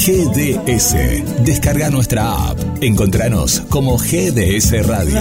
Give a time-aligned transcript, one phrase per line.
[0.05, 0.95] GDS.
[1.43, 2.57] Descarga nuestra app.
[2.81, 5.19] Encontranos como GDS Radio.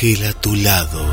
[0.00, 1.06] ángel a tu lado.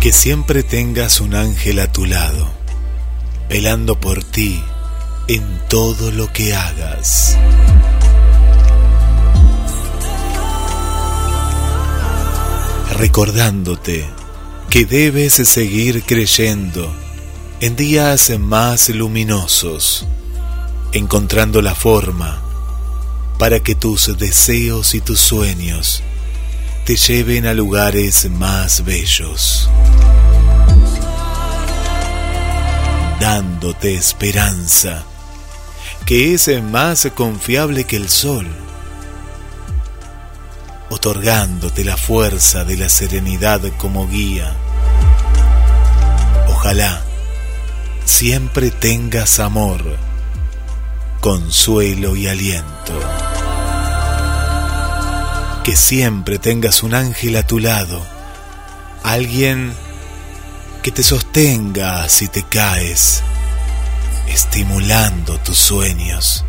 [0.00, 2.48] Que siempre tengas un ángel a tu lado,
[3.48, 4.62] velando por ti
[5.26, 7.36] en todo lo que hagas.
[12.98, 14.06] recordándote
[14.70, 16.90] que debes seguir creyendo
[17.60, 20.06] en días más luminosos,
[20.92, 22.42] encontrando la forma
[23.38, 26.02] para que tus deseos y tus sueños
[26.84, 29.70] te lleven a lugares más bellos,
[33.20, 35.04] dándote esperanza,
[36.04, 38.46] que es más confiable que el sol
[40.88, 44.54] otorgándote la fuerza de la serenidad como guía.
[46.48, 47.05] Ojalá
[48.06, 49.98] siempre tengas amor,
[51.20, 52.98] consuelo y aliento.
[55.62, 58.00] Que siempre tengas un ángel a tu lado,
[59.02, 59.74] alguien
[60.82, 63.22] que te sostenga si te caes,
[64.28, 66.44] estimulando tus sueños,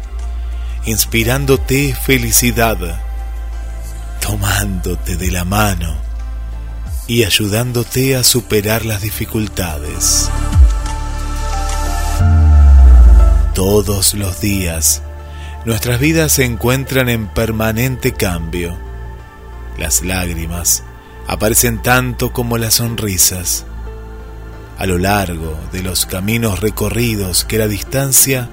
[0.85, 2.77] inspirándote felicidad
[4.27, 5.95] tomándote de la mano
[7.07, 10.29] y ayudándote a superar las dificultades.
[13.57, 15.01] Todos los días,
[15.65, 18.77] nuestras vidas se encuentran en permanente cambio.
[19.79, 20.83] Las lágrimas
[21.25, 23.65] aparecen tanto como las sonrisas.
[24.77, 28.47] A lo largo de los caminos recorridos que la distancia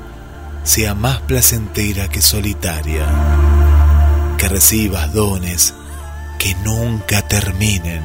[0.62, 3.04] sea más placentera que solitaria
[4.38, 5.75] que recibas dones
[6.38, 8.00] que nunca terminen.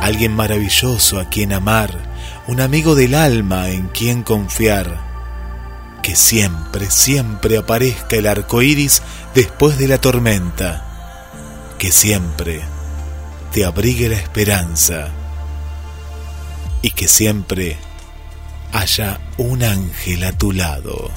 [0.00, 1.90] Alguien maravilloso a quien amar,
[2.46, 5.05] un amigo del alma en quien confiar.
[6.02, 9.02] Que siempre, siempre aparezca el arco iris
[9.34, 10.84] después de la tormenta.
[11.78, 12.62] Que siempre
[13.52, 15.08] te abrigue la esperanza.
[16.82, 17.78] Y que siempre
[18.72, 21.10] haya un ángel a tu lado.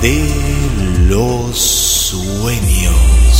[0.00, 0.24] De
[1.08, 3.31] los sueños.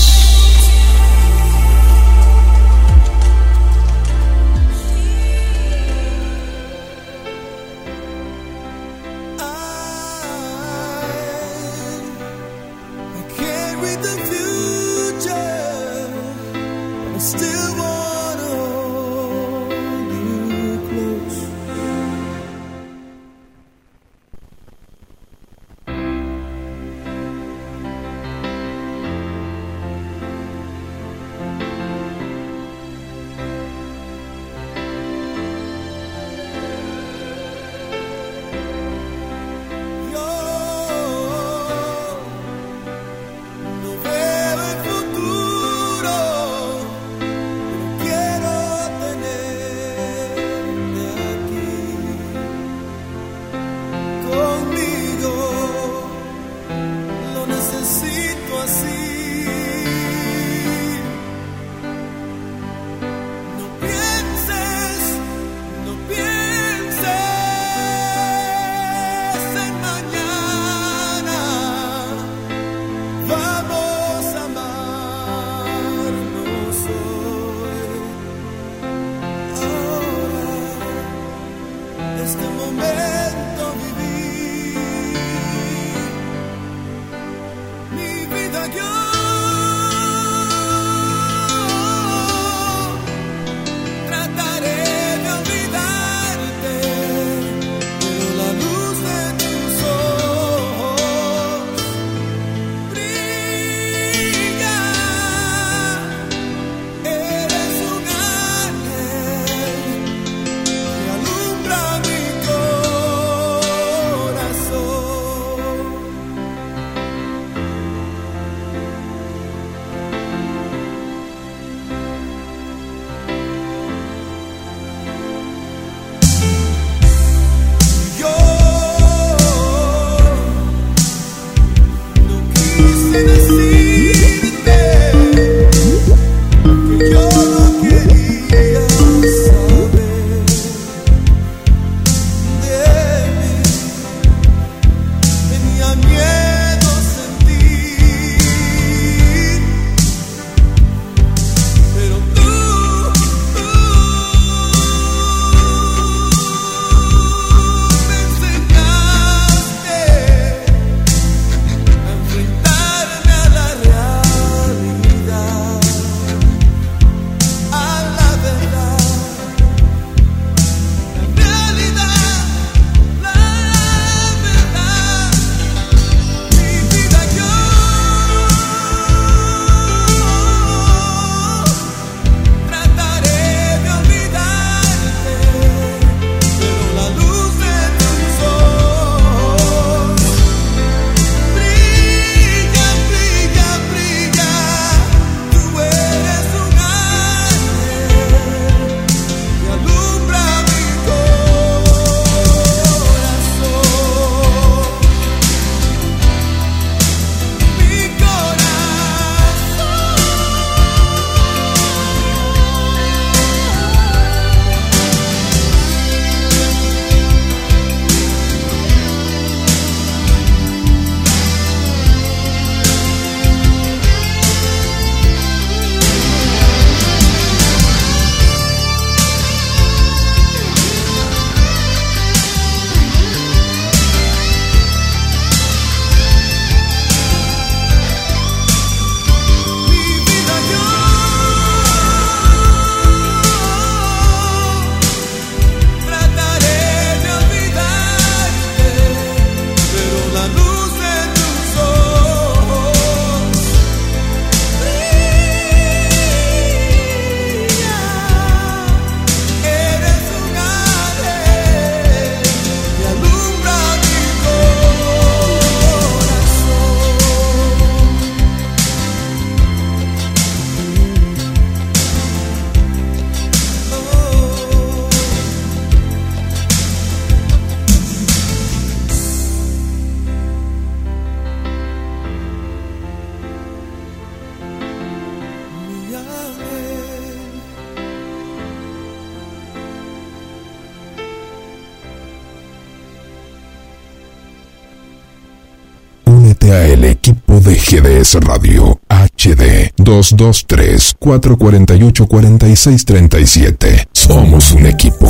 [297.76, 304.08] GDS Radio HD 223 448 4637.
[304.12, 305.26] Somos un equipo.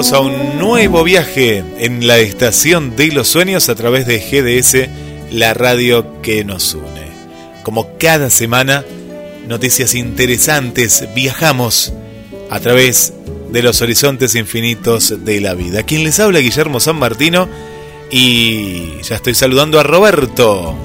[0.00, 4.88] Bienvenidos a un nuevo viaje en la estación de los sueños a través de GDS,
[5.30, 7.10] la radio que nos une.
[7.64, 8.82] Como cada semana,
[9.46, 11.92] noticias interesantes, viajamos
[12.48, 13.12] a través
[13.52, 15.82] de los horizontes infinitos de la vida.
[15.82, 17.46] Quien les habla, Guillermo San Martino,
[18.10, 20.76] y ya estoy saludando a Roberto.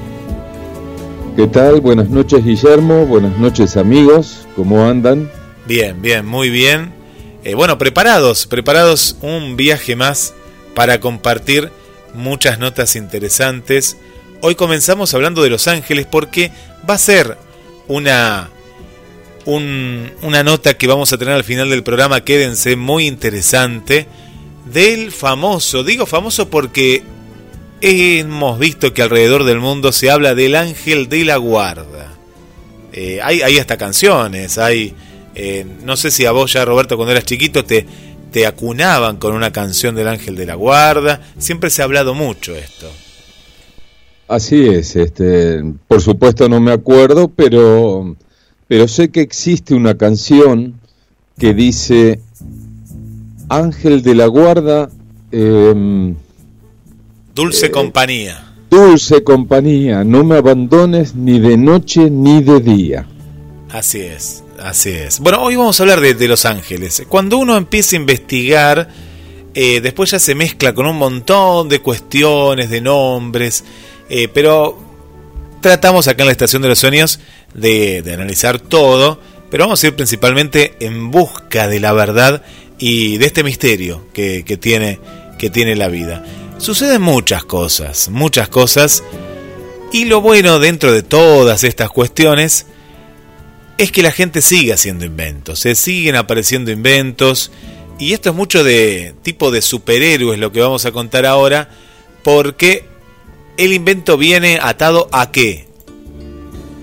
[1.36, 1.80] ¿Qué tal?
[1.80, 3.06] Buenas noches, Guillermo.
[3.06, 4.46] Buenas noches, amigos.
[4.54, 5.30] ¿Cómo andan?
[5.66, 7.05] Bien, bien, muy bien.
[7.46, 10.34] Eh, bueno, preparados, preparados un viaje más
[10.74, 11.70] para compartir
[12.12, 13.96] muchas notas interesantes.
[14.40, 16.50] Hoy comenzamos hablando de Los Ángeles porque
[16.90, 17.38] va a ser
[17.86, 18.50] una,
[19.44, 24.08] una nota que vamos a tener al final del programa, quédense, muy interesante,
[24.64, 27.04] del famoso, digo famoso porque
[27.80, 32.12] hemos visto que alrededor del mundo se habla del ángel de la guarda.
[32.92, 34.96] Eh, hay, hay hasta canciones, hay
[35.36, 37.86] eh, no sé si a vos ya, Roberto, cuando eras chiquito, te,
[38.32, 41.20] te acunaban con una canción del Ángel de la Guarda.
[41.36, 42.90] Siempre se ha hablado mucho esto.
[44.28, 48.16] Así es, este, por supuesto no me acuerdo, pero,
[48.66, 50.80] pero sé que existe una canción
[51.38, 52.20] que dice
[53.50, 54.90] Ángel de la Guarda.
[55.30, 56.16] Em,
[57.34, 58.54] dulce eh, compañía.
[58.70, 63.06] Dulce compañía, no me abandones ni de noche ni de día.
[63.70, 64.42] Así es.
[64.60, 65.20] Así es.
[65.20, 67.02] Bueno, hoy vamos a hablar de, Los Ángeles.
[67.08, 68.88] Cuando uno empieza a investigar,
[69.54, 73.64] eh, después ya se mezcla con un montón de cuestiones, de nombres,
[74.08, 74.78] eh, pero
[75.60, 77.20] tratamos acá en la Estación de los Sueños
[77.54, 79.20] de, analizar todo,
[79.50, 82.42] pero vamos a ir principalmente en busca de la verdad
[82.78, 85.00] y de este misterio que, que, tiene,
[85.38, 86.24] que tiene la vida.
[86.58, 89.02] Suceden muchas cosas, muchas cosas,
[89.92, 92.66] y lo bueno dentro de todas estas cuestiones
[93.78, 97.50] es que la gente sigue haciendo inventos, se siguen apareciendo inventos,
[97.98, 101.68] y esto es mucho de tipo de superhéroes lo que vamos a contar ahora,
[102.22, 102.84] porque
[103.56, 105.66] el invento viene atado a qué?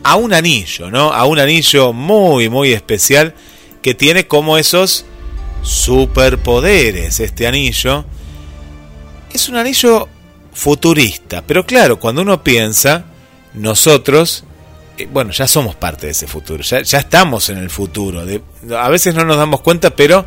[0.03, 1.13] A un anillo, ¿no?
[1.13, 3.33] A un anillo muy, muy especial
[3.81, 5.05] que tiene como esos
[5.61, 8.05] superpoderes, este anillo.
[9.33, 10.09] Es un anillo
[10.53, 13.05] futurista, pero claro, cuando uno piensa,
[13.53, 14.45] nosotros
[14.97, 18.23] eh, bueno, ya somos parte de ese futuro, ya, estamos en el futuro.
[18.77, 20.25] a veces no nos damos cuenta, pero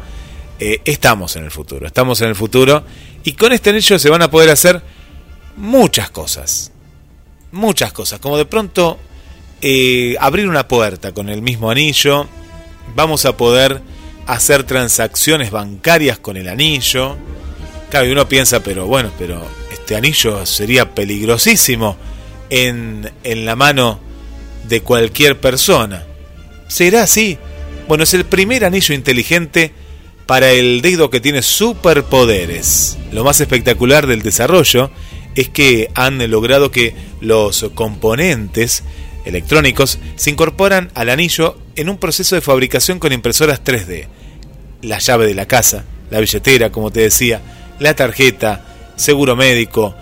[0.59, 2.85] eh, estamos en el futuro, estamos en el futuro.
[3.23, 4.83] Y con este anillo se van a poder hacer
[5.57, 6.73] muchas cosas,
[7.53, 8.99] muchas cosas, como de pronto
[9.63, 12.27] eh, abrir una puerta con el mismo anillo,
[12.95, 13.81] vamos a poder
[14.27, 17.17] hacer transacciones bancarias con el anillo.
[17.89, 21.97] Claro, y uno piensa, pero bueno, pero este anillo sería peligrosísimo
[22.51, 24.06] en, en la mano
[24.69, 26.05] de cualquier persona.
[26.69, 27.39] ¿Será así?
[27.89, 29.73] Bueno, es el primer anillo inteligente
[30.27, 32.99] para el dedo que tiene superpoderes.
[33.13, 34.91] Lo más espectacular del desarrollo
[35.37, 38.83] es que han logrado que los componentes
[39.25, 44.07] electrónicos se incorporan al anillo en un proceso de fabricación con impresoras 3D.
[44.83, 47.41] La llave de la casa, la billetera, como te decía,
[47.79, 49.95] la tarjeta, seguro médico,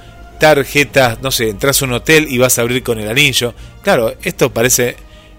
[0.44, 3.54] tarjetas, no sé, entras a un hotel y vas a abrir con el anillo.
[3.82, 4.94] Claro, esto parece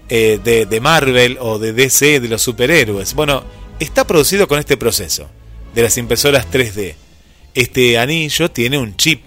[0.08, 3.14] eh, de, Marvel o de DC, de los superhéroes.
[3.14, 3.44] Bueno,
[3.78, 5.30] está producido con este proceso
[5.76, 6.96] de las impresoras 3D.
[7.54, 9.20] Este anillo tiene un chip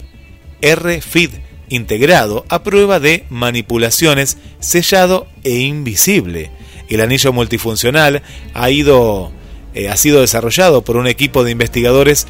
[0.61, 1.29] RFID
[1.69, 6.51] integrado a prueba de manipulaciones, sellado e invisible.
[6.89, 8.21] El anillo multifuncional
[8.53, 9.31] ha, ido,
[9.73, 12.27] eh, ha sido desarrollado por un equipo de investigadores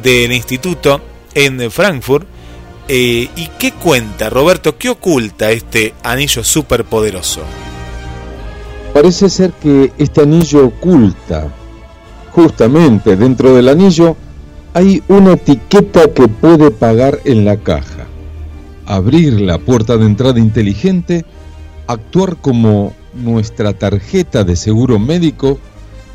[0.00, 1.02] del instituto
[1.34, 2.28] en Frankfurt
[2.88, 4.76] eh, ¿Y qué cuenta, Roberto?
[4.76, 7.42] ¿Qué oculta este anillo superpoderoso?
[8.92, 11.48] Parece ser que este anillo oculta,
[12.32, 14.16] justamente dentro del anillo,
[14.74, 18.06] hay una etiqueta que puede pagar en la caja.
[18.86, 21.24] Abrir la puerta de entrada inteligente,
[21.86, 25.58] actuar como nuestra tarjeta de seguro médico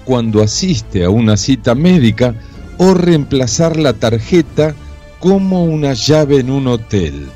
[0.06, 2.36] cuando asiste a una cita médica
[2.78, 4.76] o reemplazar la tarjeta
[5.20, 7.28] como una llave en un hotel.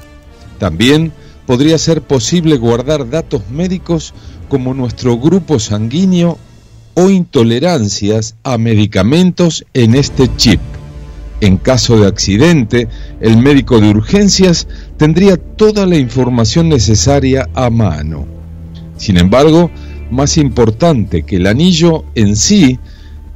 [0.60, 1.12] También
[1.46, 4.14] podría ser posible guardar datos médicos
[4.50, 6.38] como nuestro grupo sanguíneo
[6.94, 10.60] o intolerancias a medicamentos en este chip.
[11.42, 12.88] En caso de accidente,
[13.20, 18.26] el médico de urgencias tendría toda la información necesaria a mano.
[18.98, 19.70] Sin embargo,
[20.10, 22.80] más importante que el anillo en sí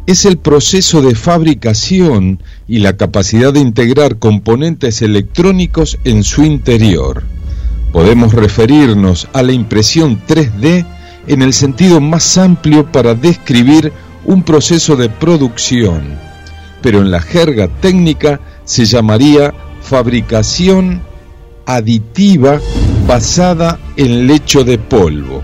[0.07, 7.23] es el proceso de fabricación y la capacidad de integrar componentes electrónicos en su interior.
[7.91, 10.85] Podemos referirnos a la impresión 3D
[11.27, 13.91] en el sentido más amplio para describir
[14.23, 16.17] un proceso de producción,
[16.81, 21.01] pero en la jerga técnica se llamaría fabricación
[21.65, 22.61] aditiva
[23.05, 25.43] basada en lecho de polvo.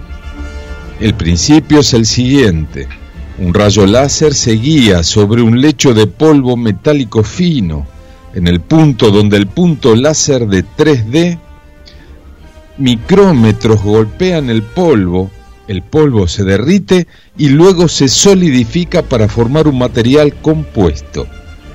[1.01, 3.02] El principio es el siguiente.
[3.43, 7.85] Un rayo láser se guía sobre un lecho de polvo metálico fino,
[8.33, 11.37] en el punto donde el punto láser de 3D,
[12.77, 15.29] micrómetros golpean el polvo,
[15.67, 17.05] el polvo se derrite
[17.37, 21.27] y luego se solidifica para formar un material compuesto.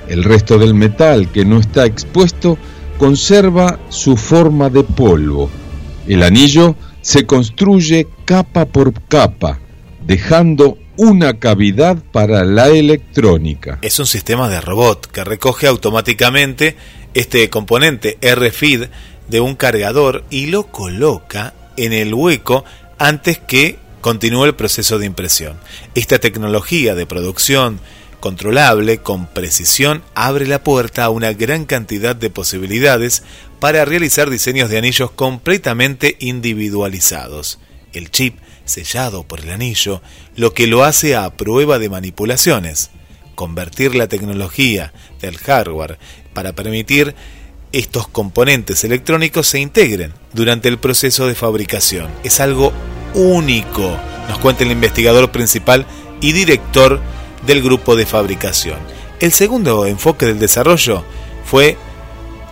[0.08, 2.56] El resto del metal que no está expuesto
[2.96, 5.50] conserva su forma de polvo.
[6.06, 9.58] El anillo se construye capa por capa,
[10.06, 13.78] dejando una cavidad para la electrónica.
[13.82, 16.76] Es un sistema de robot que recoge automáticamente
[17.14, 18.86] este componente RFID
[19.28, 22.64] de un cargador y lo coloca en el hueco
[22.98, 25.56] antes que continúe el proceso de impresión.
[25.94, 27.78] Esta tecnología de producción
[28.18, 33.22] controlable con precisión abre la puerta a una gran cantidad de posibilidades
[33.60, 37.60] para realizar diseños de anillos completamente individualizados.
[37.92, 38.36] El chip
[38.68, 40.02] sellado por el anillo,
[40.36, 42.90] lo que lo hace a prueba de manipulaciones.
[43.34, 45.98] Convertir la tecnología del hardware
[46.34, 47.14] para permitir
[47.72, 52.08] estos componentes electrónicos se integren durante el proceso de fabricación.
[52.24, 52.72] Es algo
[53.14, 53.96] único,
[54.28, 55.86] nos cuenta el investigador principal
[56.20, 57.00] y director
[57.46, 58.78] del grupo de fabricación.
[59.20, 61.04] El segundo enfoque del desarrollo
[61.44, 61.76] fue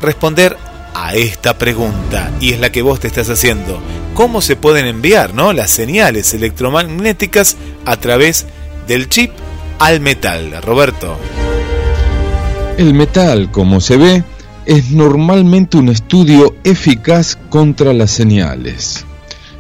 [0.01, 0.57] responder
[0.99, 3.79] a esta pregunta y es la que vos te estás haciendo.
[4.15, 5.53] ¿Cómo se pueden enviar ¿no?
[5.53, 8.47] las señales electromagnéticas a través
[8.89, 9.31] del chip
[9.79, 10.63] al metal?
[10.63, 11.19] Roberto.
[12.79, 14.25] El metal, como se ve,
[14.65, 19.05] es normalmente un estudio eficaz contra las señales.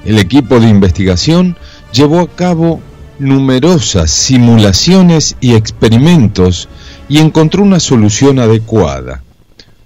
[0.06, 1.56] El equipo de investigación
[1.92, 2.80] llevó a cabo
[3.18, 6.68] numerosas simulaciones y experimentos
[7.10, 9.22] y encontró una solución adecuada.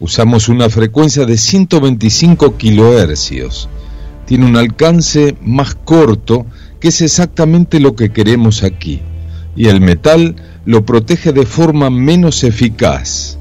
[0.00, 3.68] Usamos una frecuencia de 125 kHz.
[4.24, 6.46] Tiene un alcance más corto,
[6.80, 9.02] que es exactamente lo que queremos aquí,
[9.54, 13.36] y el metal lo protege de forma menos eficaz.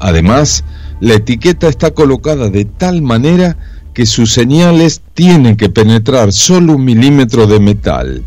[0.00, 0.64] Además,
[1.00, 3.56] la etiqueta está colocada de tal manera
[3.94, 8.22] que sus señales tienen que penetrar solo un milímetro de metal.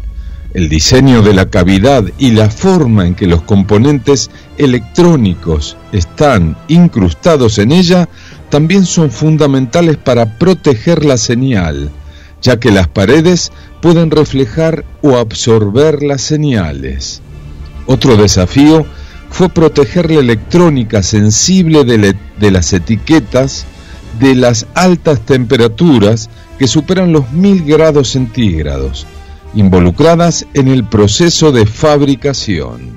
[0.55, 7.57] El diseño de la cavidad y la forma en que los componentes electrónicos están incrustados
[7.57, 8.07] en ella
[8.49, 11.91] también son fundamentales para proteger la señal,
[12.41, 17.21] ya que las paredes pueden reflejar o absorber las señales.
[17.85, 18.85] Otro desafío
[19.29, 22.15] fue proteger la electrónica sensible de,
[22.49, 23.65] las etiquetas
[24.21, 29.05] de las altas temperaturas que superan los mil grados centígrados
[29.55, 32.93] involucradas en el proceso de fabricación.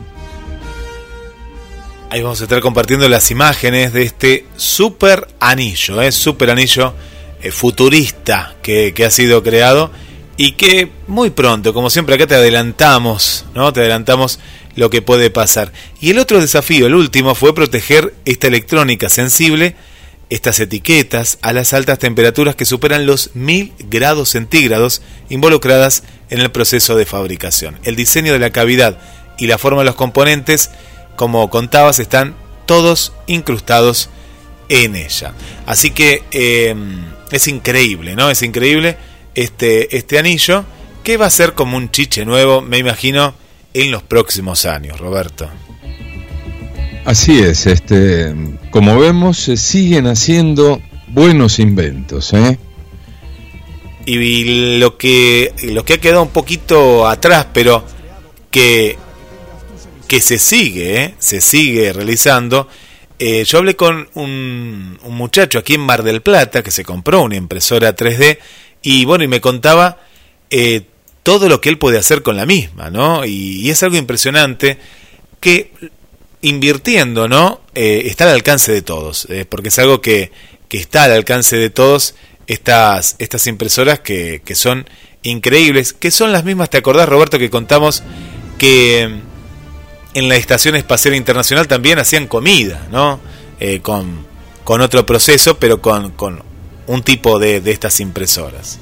[2.11, 6.11] Ahí vamos a estar compartiendo las imágenes de este super anillo, ¿eh?
[6.11, 6.95] super anillo
[7.43, 9.91] eh, futurista que, ha sido creado
[10.37, 13.73] y que muy pronto, como siempre acá te adelantamos, ¿no?
[13.73, 14.39] Te adelantamos
[14.75, 15.73] lo que puede pasar.
[16.01, 19.77] Y el otro desafío, el último, fue proteger esta electrónica sensible
[20.31, 26.51] estas etiquetas a las altas temperaturas que superan los 1000 grados centígrados involucradas en el
[26.51, 27.79] proceso de fabricación.
[27.85, 28.99] El diseño de la cavidad
[29.39, 30.71] y la forma de los componentes,
[31.17, 32.35] como contabas, están
[32.67, 34.11] todos incrustados
[34.69, 35.33] en ella.
[35.67, 38.31] Así que em, es increíble, ¿no?
[38.31, 38.97] Es increíble
[39.35, 40.65] este, este anillo
[41.03, 43.35] que va a ser como un chiche nuevo, me imagino,
[43.73, 45.49] en los próximos años, Roberto.
[47.09, 48.35] Así es, este,
[48.71, 52.59] como vemos, se siguen haciendo buenos inventos, ¿eh?
[54.05, 57.83] Y lo que, lo que ha quedado un poquito atrás, pero
[58.51, 58.99] que,
[60.07, 61.15] que se sigue, ¿eh?
[61.19, 62.69] se sigue realizando.
[63.19, 67.23] Eh, yo hablé con un, un, muchacho aquí en Mar del Plata que se compró
[67.23, 68.39] una impresora 3D
[68.83, 69.97] y bueno, y me contaba
[70.51, 70.83] eh,
[71.23, 73.25] todo lo que él puede hacer con la misma, ¿no?
[73.25, 74.77] Y, y es algo impresionante
[75.41, 75.73] que
[76.41, 77.61] invirtiendo, ¿no?
[77.75, 80.31] Eh, está al alcance de todos, eh, porque es algo que,
[80.69, 82.15] que, está al alcance de todos
[82.47, 84.89] estas, estas impresoras que, que, son
[85.23, 88.03] increíbles, que son las mismas, ¿te acordás Roberto que contamos
[88.57, 89.03] que
[90.15, 93.21] en la Estación Espacial Internacional también hacían comida, ¿no?
[93.61, 94.27] Eh, con,
[94.65, 96.43] con, otro proceso, pero con, con
[96.87, 98.79] un tipo de, de, estas impresoras.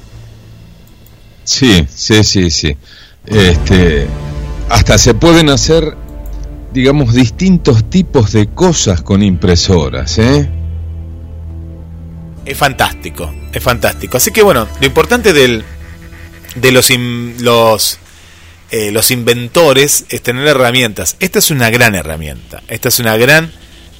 [1.43, 2.77] Sí, sí, sí, sí.
[3.25, 4.07] Este,
[4.69, 5.95] hasta se pueden hacer
[6.77, 10.47] digamos, distintos tipos de cosas con impresoras, ¿eh?
[12.45, 14.17] Es fantástico, es fantástico.
[14.17, 15.63] Así que bueno, lo importante del,
[16.53, 16.91] de los,
[18.69, 21.17] eh, los inventores es tener herramientas.
[21.19, 23.51] Esta es una gran herramienta, esta es una gran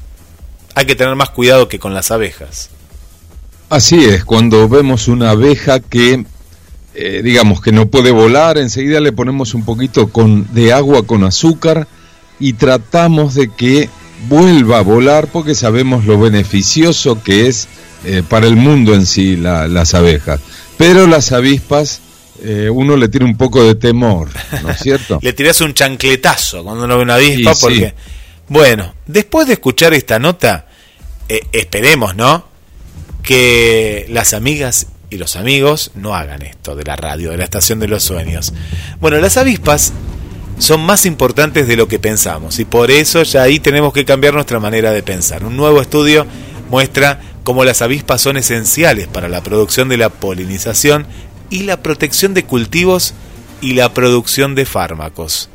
[0.74, 2.70] hay que tener más cuidado que con las abejas.
[3.70, 6.24] Así es, cuando vemos una abeja que
[7.00, 11.22] eh, digamos que no puede volar, enseguida le ponemos un poquito con, de agua con
[11.22, 11.86] azúcar
[12.40, 13.88] y tratamos de que
[14.28, 17.68] vuelva a volar porque sabemos lo beneficioso que es
[18.04, 20.40] eh, para el mundo en sí las abejas.
[20.76, 22.00] Pero las avispas,
[22.42, 24.30] eh, uno le tiene un poco de temor,
[24.60, 25.20] ¿no es cierto?
[25.22, 27.94] le tiras un chancletazo cuando uno ve una avispa porque...
[28.48, 30.66] Bueno, después de escuchar esta nota,
[31.52, 32.48] esperemos, ¿no?
[33.22, 37.80] Que las amigas y los amigos no hagan esto de la radio, de la estación
[37.80, 38.52] de los sueños.
[39.00, 39.92] Bueno, las avispas
[40.58, 44.34] son más importantes de lo que pensamos y por eso ya ahí tenemos que cambiar
[44.34, 45.44] nuestra manera de pensar.
[45.44, 46.26] Un nuevo estudio
[46.70, 51.06] muestra cómo las avispas son esenciales para la producción de la polinización
[51.50, 53.14] y la protección de cultivos
[53.60, 55.48] y la producción de fármacos.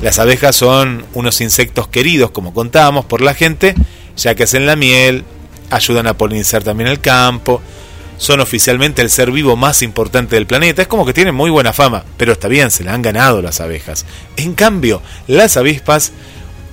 [0.00, 3.74] Las abejas son unos insectos queridos, como contábamos, por la gente,
[4.16, 5.24] ya que hacen la miel,
[5.70, 7.60] ayudan a polinizar también el campo,
[8.18, 10.82] son oficialmente el ser vivo más importante del planeta.
[10.82, 13.60] Es como que tienen muy buena fama, pero está bien, se la han ganado las
[13.60, 14.04] abejas.
[14.36, 16.12] En cambio, las avispas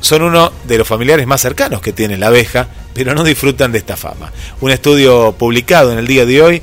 [0.01, 3.77] son uno de los familiares más cercanos que tiene la abeja, pero no disfrutan de
[3.77, 4.31] esta fama.
[4.61, 6.61] Un estudio publicado en el día de hoy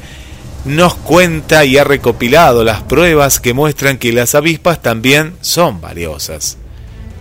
[0.65, 6.57] nos cuenta y ha recopilado las pruebas que muestran que las avispas también son valiosas.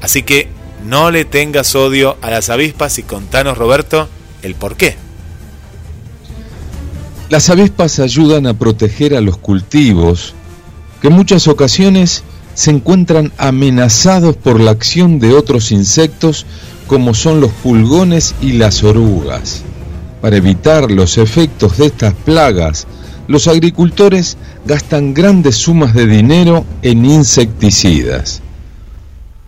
[0.02, 0.47] Así que
[0.86, 4.10] no le tengas odio a las avispas y contanos, Roberto,
[4.41, 4.95] el por qué.
[7.32, 10.34] Las avispas ayudan a proteger a los cultivos
[11.02, 16.46] que en muchas ocasiones se encuentran amenazados por la acción de otros insectos
[16.88, 19.62] como son los pulgones y las orugas.
[20.20, 22.86] Para evitar los efectos de estas plagas,
[23.30, 28.41] los agricultores gastan grandes sumas de dinero en insecticidas.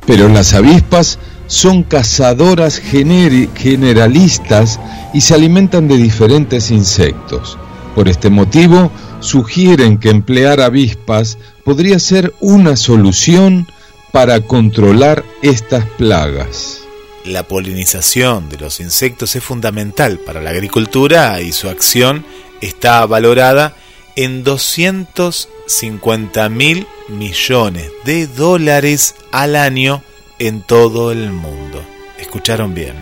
[0.08, 4.80] Pero las avispas son cazadoras generalistas
[5.14, 7.58] y se alimentan de diferentes insectos.
[7.96, 13.68] Por este motivo, sugieren que emplear avispas podría ser una solución
[14.12, 16.82] para controlar estas plagas.
[17.26, 22.26] La polinización de los insectos es fundamental para la agricultura y su acción
[22.62, 23.76] está valorada
[24.16, 30.04] en 250 mil millones de dólares al año
[30.40, 31.84] en todo el mundo.
[32.20, 32.96] ¿Escucharon bien?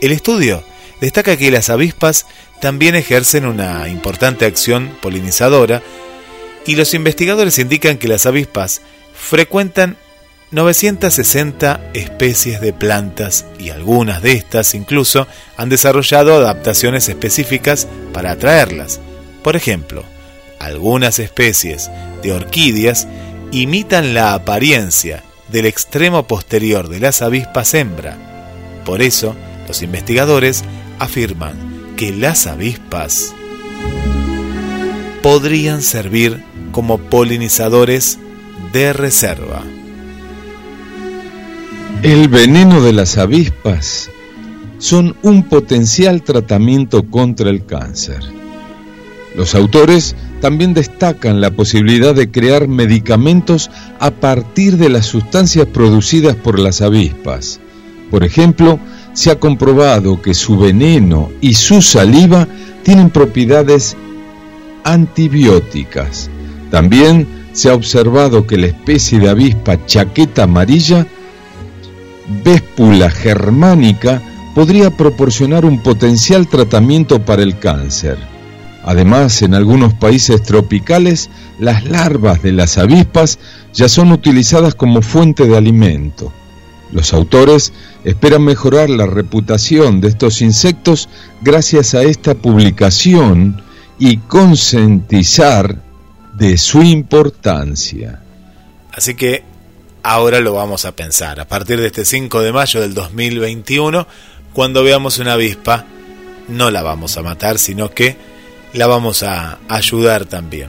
[0.00, 0.64] El estudio
[1.00, 2.26] destaca que las avispas
[2.62, 5.82] también ejercen una importante acción polinizadora
[6.64, 9.96] y los investigadores indican que las avispas frecuentan
[10.52, 19.00] 960 especies de plantas y algunas de estas incluso han desarrollado adaptaciones específicas para atraerlas.
[19.42, 20.04] Por ejemplo,
[20.60, 21.90] algunas especies
[22.22, 23.08] de orquídeas
[23.50, 28.16] imitan la apariencia del extremo posterior de las avispas hembra.
[28.84, 29.34] Por eso,
[29.66, 30.62] los investigadores
[31.00, 31.71] afirman
[32.02, 33.32] que las avispas
[35.22, 38.18] podrían servir como polinizadores
[38.72, 39.62] de reserva.
[42.02, 44.10] El veneno de las avispas
[44.78, 48.18] son un potencial tratamiento contra el cáncer.
[49.36, 56.34] Los autores también destacan la posibilidad de crear medicamentos a partir de las sustancias producidas
[56.34, 57.60] por las avispas.
[58.10, 58.80] Por ejemplo,
[59.12, 62.46] se ha comprobado que su veneno y su saliva
[62.82, 63.96] tienen propiedades
[64.84, 66.30] antibióticas.
[66.70, 71.06] También se ha observado que la especie de avispa chaqueta amarilla,
[72.44, 74.22] Véspula germánica,
[74.54, 78.16] podría proporcionar un potencial tratamiento para el cáncer.
[78.84, 83.38] Además, en algunos países tropicales, las larvas de las avispas
[83.72, 86.32] ya son utilizadas como fuente de alimento.
[86.92, 87.72] Los autores
[88.04, 91.08] esperan mejorar la reputación de estos insectos
[91.40, 93.62] gracias a esta publicación
[93.98, 95.82] y concientizar
[96.34, 98.20] de su importancia.
[98.92, 99.42] Así que
[100.02, 101.40] ahora lo vamos a pensar.
[101.40, 104.06] A partir de este 5 de mayo del 2021,
[104.52, 105.86] cuando veamos una avispa,
[106.48, 108.16] no la vamos a matar, sino que
[108.74, 110.68] la vamos a ayudar también.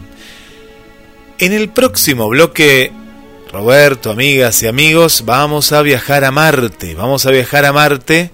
[1.38, 2.94] En el próximo bloque,
[3.54, 6.96] Roberto, amigas y amigos, vamos a viajar a Marte.
[6.96, 8.32] Vamos a viajar a Marte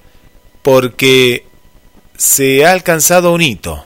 [0.62, 1.46] porque
[2.16, 3.84] se ha alcanzado un hito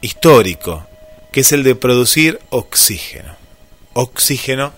[0.00, 0.84] histórico,
[1.30, 3.36] que es el de producir oxígeno.
[3.92, 4.72] Oxígeno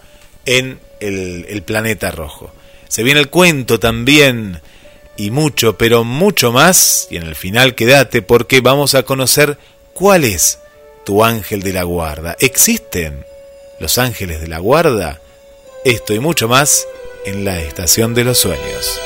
[0.44, 2.52] en el, planeta rojo.
[2.88, 4.61] Se viene el cuento también
[5.16, 9.56] y mucho, pero mucho más, y en el final quédate porque vamos a conocer
[9.94, 10.58] cuál es
[11.06, 12.37] tu ángel de la guarda.
[12.38, 13.24] ¿Existen
[13.80, 15.22] los ángeles de la guarda?
[15.84, 16.88] Esto y mucho más
[17.24, 19.00] en la estación de los sueños.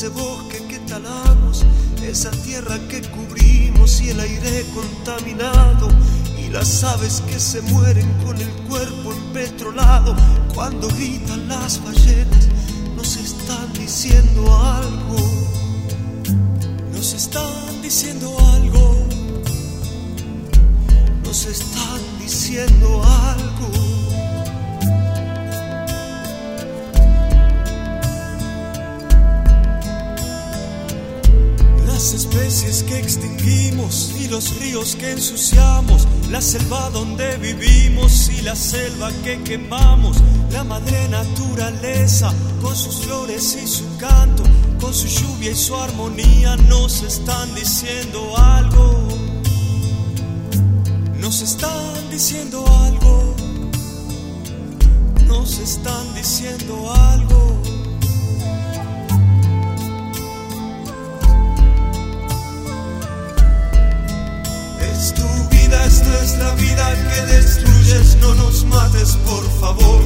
[0.00, 1.62] ese bosque que talamos,
[2.02, 5.88] esa tierra que cubrimos y el aire contaminado
[6.38, 10.16] y las aves que se mueren con el cuerpo empetrolado.
[10.54, 12.48] Cuando gritan las ballenas
[12.96, 15.18] nos están diciendo algo.
[16.94, 18.96] Nos están diciendo algo.
[21.22, 23.89] Nos están diciendo algo.
[32.14, 39.10] especies que extinguimos y los ríos que ensuciamos, la selva donde vivimos y la selva
[39.22, 40.16] que quemamos,
[40.50, 44.42] la madre naturaleza con sus flores y su canto,
[44.80, 49.08] con su lluvia y su armonía nos están diciendo algo,
[51.18, 53.36] nos están diciendo algo,
[55.26, 57.49] nos están diciendo algo.
[66.22, 70.02] es la vida que destruyes, no nos mates por favor.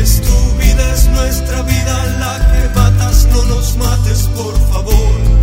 [0.00, 5.33] Es tu vida, es nuestra vida la que matas, no nos mates por favor.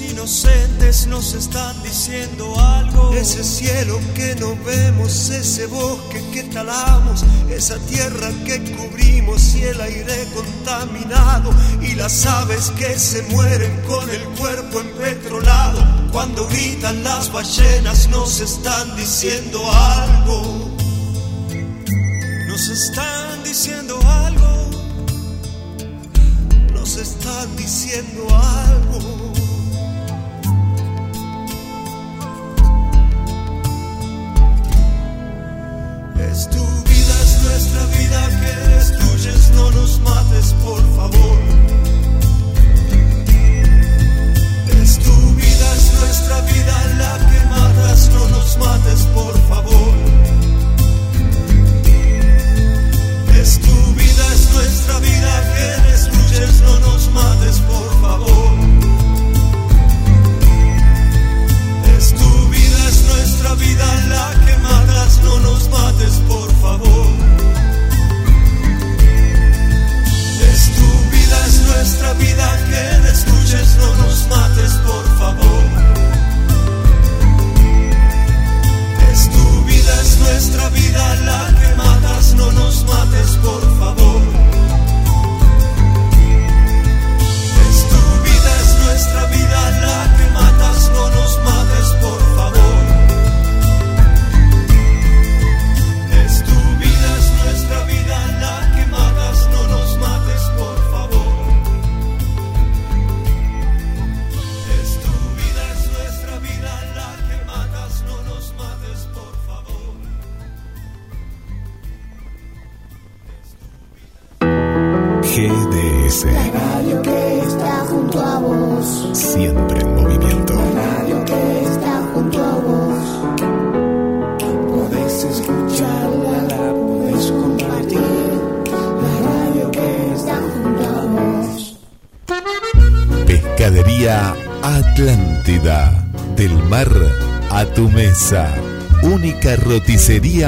[0.00, 3.12] Inocentes nos están diciendo algo.
[3.14, 9.80] Ese cielo que no vemos, ese bosque que talamos, esa tierra que cubrimos y el
[9.80, 15.84] aire contaminado y las aves que se mueren con el cuerpo empetrolado.
[16.12, 20.55] Cuando gritan las ballenas nos están diciendo algo.
[22.56, 24.70] Nos están diciendo algo.
[26.72, 28.65] Nos están diciendo algo.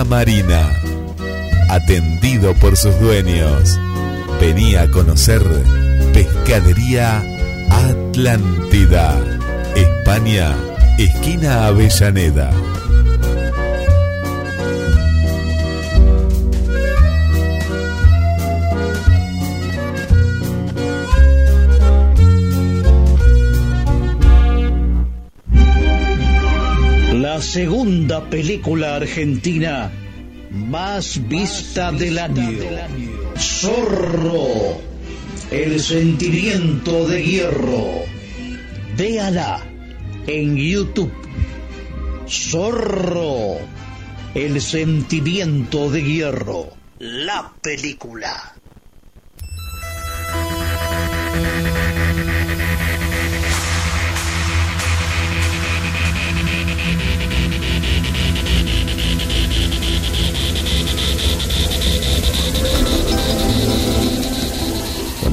[0.04, 0.70] Marina.
[1.70, 3.78] Atendido por sus dueños.
[4.40, 5.42] Venía a conocer
[6.12, 7.22] Pescadería
[7.70, 9.18] Atlántida.
[9.74, 10.54] España,
[10.98, 12.50] esquina Avellaneda.
[27.48, 29.90] Segunda película argentina
[30.50, 32.58] más vista del año.
[33.38, 34.78] Zorro,
[35.50, 38.02] el sentimiento de hierro.
[38.98, 39.62] Véala
[40.26, 41.12] en YouTube.
[42.28, 43.56] Zorro,
[44.34, 46.68] el sentimiento de hierro.
[46.98, 48.57] La película.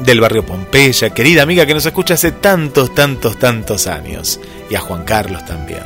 [0.00, 4.40] del barrio Pompeya, querida amiga que nos escucha hace tantos, tantos, tantos años,
[4.70, 5.82] y a Juan Carlos también.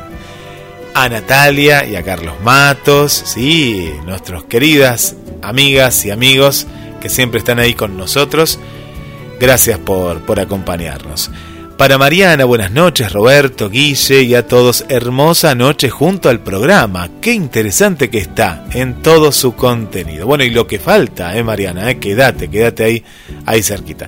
[0.93, 6.67] A Natalia y a Carlos Matos, sí, nuestros queridas amigas y amigos
[6.99, 8.59] que siempre están ahí con nosotros.
[9.39, 11.31] Gracias por, por acompañarnos.
[11.81, 17.09] Para Mariana, buenas noches, Roberto, Guille y a todos, hermosa noche junto al programa.
[17.19, 20.27] Qué interesante que está en todo su contenido.
[20.27, 23.03] Bueno, y lo que falta, eh, Mariana, eh, quédate, quédate ahí,
[23.47, 24.07] ahí cerquita.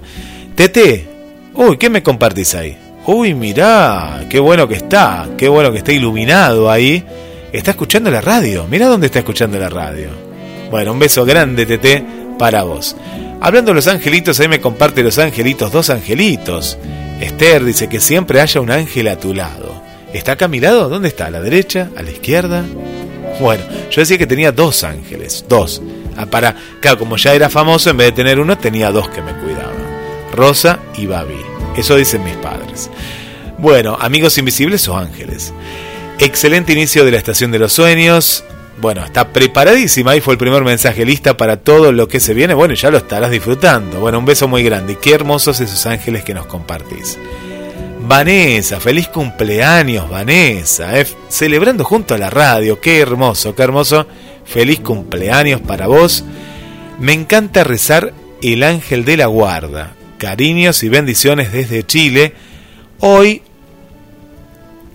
[0.54, 1.10] Tete,
[1.56, 2.78] uy, ¿qué me compartís ahí?
[3.08, 7.04] Uy, mirá, qué bueno que está, qué bueno que está iluminado ahí.
[7.52, 10.10] Está escuchando la radio, mirá dónde está escuchando la radio.
[10.70, 12.06] Bueno, un beso grande, Tete,
[12.38, 12.96] para vos.
[13.42, 16.78] Hablando de los angelitos, ahí me comparte los angelitos, dos angelitos.
[17.20, 19.82] Esther dice que siempre haya un ángel a tu lado.
[20.14, 20.90] ¿Está acá a mi lado?
[20.90, 21.28] ¿Dónde está?
[21.28, 21.90] ¿A la derecha?
[21.98, 22.64] ¿A la izquierda?
[23.40, 25.82] Bueno, yo decía que tenía dos ángeles, dos.
[26.16, 29.22] Ah, para, claro, como ya era famoso, en vez de tener uno, tenía dos que
[29.22, 29.74] me cuidaban.
[30.34, 31.42] Rosa y Babi.
[31.76, 32.90] Eso dicen mis padres.
[33.58, 35.54] Bueno, amigos invisibles o ángeles.
[36.20, 38.44] Excelente inicio de la estación de los sueños.
[38.80, 40.12] Bueno, está preparadísima.
[40.12, 42.54] Ahí fue el primer mensaje lista para todo lo que se viene.
[42.54, 44.00] Bueno, ya lo estarás disfrutando.
[44.00, 44.98] Bueno, un beso muy grande.
[45.00, 47.18] Qué hermosos esos ángeles que nos compartís.
[48.06, 51.00] Vanessa, feliz cumpleaños, Vanessa.
[51.00, 52.82] Eh, celebrando junto a la radio.
[52.82, 54.08] Qué hermoso, qué hermoso.
[54.44, 56.26] Feliz cumpleaños para vos.
[57.00, 59.94] Me encanta rezar el ángel de la guarda.
[60.18, 62.34] Cariños y bendiciones desde Chile.
[63.00, 63.42] Hoy,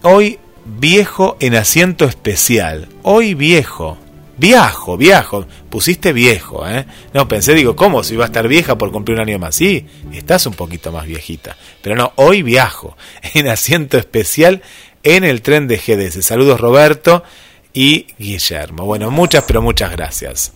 [0.02, 0.38] hoy
[0.68, 2.88] viejo en asiento especial.
[3.02, 3.98] Hoy viejo.
[4.36, 5.46] Viajo, viajo.
[5.68, 6.86] Pusiste viejo, ¿eh?
[7.12, 8.04] No, pensé, digo, ¿cómo?
[8.04, 9.56] Si va a estar vieja por cumplir un año más.
[9.56, 11.56] Sí, estás un poquito más viejita.
[11.82, 12.96] Pero no, hoy viajo.
[13.34, 14.62] En asiento especial
[15.02, 16.24] en el tren de GDS.
[16.24, 17.24] Saludos Roberto
[17.72, 18.84] y Guillermo.
[18.84, 20.52] Bueno, muchas, pero muchas gracias.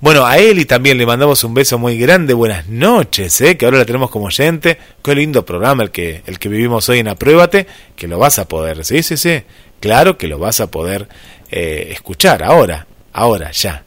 [0.00, 2.32] Bueno, a Eli también le mandamos un beso muy grande.
[2.32, 3.58] Buenas noches, ¿eh?
[3.58, 4.78] que ahora la tenemos como oyente.
[5.04, 8.48] Qué lindo programa el que, el que vivimos hoy en Apruébate, que lo vas a
[8.48, 9.42] poder, sí, sí, sí.
[9.78, 11.06] Claro que lo vas a poder
[11.50, 13.84] eh, escuchar ahora, ahora, ya.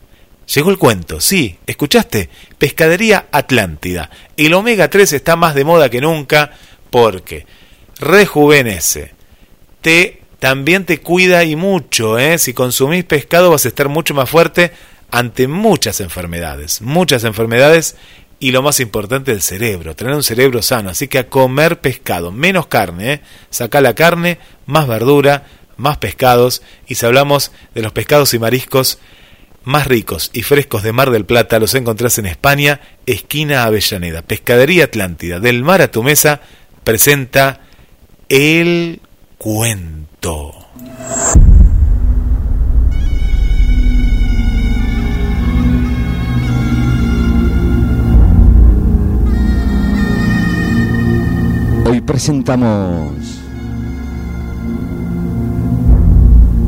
[0.53, 2.29] Llegó el cuento, sí, ¿escuchaste?
[2.59, 4.11] Pescadería Atlántida.
[4.37, 6.51] El omega 3 está más de moda que nunca
[6.91, 7.47] porque
[7.99, 9.13] rejuvenece,
[9.81, 12.37] te también te cuida y mucho, ¿eh?
[12.37, 14.73] Si consumís pescado vas a estar mucho más fuerte
[15.13, 17.95] ante muchas enfermedades, muchas enfermedades
[18.39, 22.31] y lo más importante el cerebro, tener un cerebro sano, así que a comer pescado,
[22.31, 23.21] menos carne, ¿eh?
[23.51, 25.45] saca la carne, más verdura,
[25.77, 28.97] más pescados y si hablamos de los pescados y mariscos
[29.65, 34.23] más ricos y frescos de Mar del Plata los encontrás en España, esquina Avellaneda.
[34.23, 36.41] Pescadería Atlántida, del mar a tu mesa,
[36.83, 37.61] presenta
[38.29, 38.99] el
[39.37, 40.53] cuento.
[51.93, 53.39] Hoy presentamos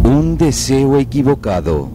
[0.04, 1.95] un deseo equivocado.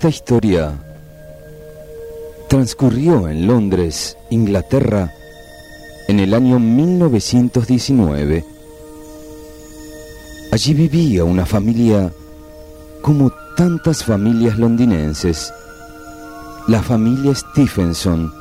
[0.00, 0.72] Esta historia
[2.48, 5.12] transcurrió en Londres, Inglaterra,
[6.08, 8.42] en el año 1919.
[10.52, 12.10] Allí vivía una familia
[13.02, 15.52] como tantas familias londinenses,
[16.66, 18.32] la familia Stephenson,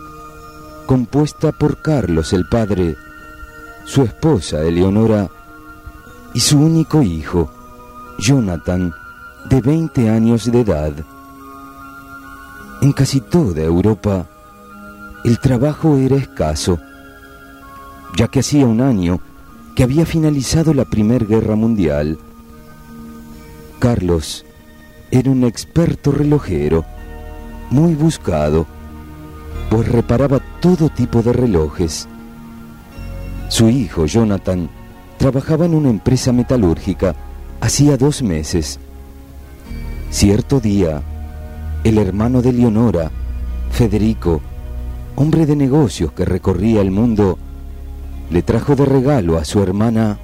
[0.86, 2.95] compuesta por Carlos el padre,
[3.84, 5.30] su esposa Eleonora
[6.34, 7.51] y su único hijo,
[8.18, 8.93] Jonathan,
[9.49, 10.93] de 20 años de edad.
[12.82, 14.27] En casi toda Europa,
[15.25, 16.80] el trabajo era escaso,
[18.17, 19.19] ya que hacía un año
[19.75, 22.17] que había finalizado la Primera Guerra Mundial.
[23.80, 24.45] Carlos
[25.11, 26.86] era un experto relojero,
[27.69, 28.65] muy buscado,
[29.69, 32.07] pues reparaba todo tipo de relojes.
[33.49, 34.69] Su hijo, Jonathan,
[35.17, 37.15] trabajaba en una empresa metalúrgica
[37.59, 38.80] hacía dos meses.
[40.11, 41.03] Cierto día,
[41.84, 43.11] el hermano de Leonora,
[43.71, 44.41] Federico,
[45.15, 47.38] hombre de negocios que recorría el mundo,
[48.30, 50.19] le trajo de regalo a su hermana,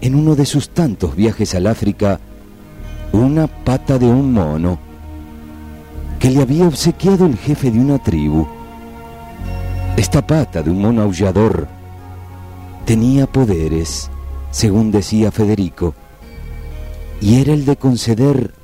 [0.00, 2.18] en uno de sus tantos viajes al África,
[3.12, 4.78] una pata de un mono
[6.18, 8.46] que le había obsequiado el jefe de una tribu.
[9.96, 11.68] Esta pata de un mono aullador
[12.84, 14.10] tenía poderes,
[14.50, 15.94] según decía Federico,
[17.20, 18.54] y era el de conceder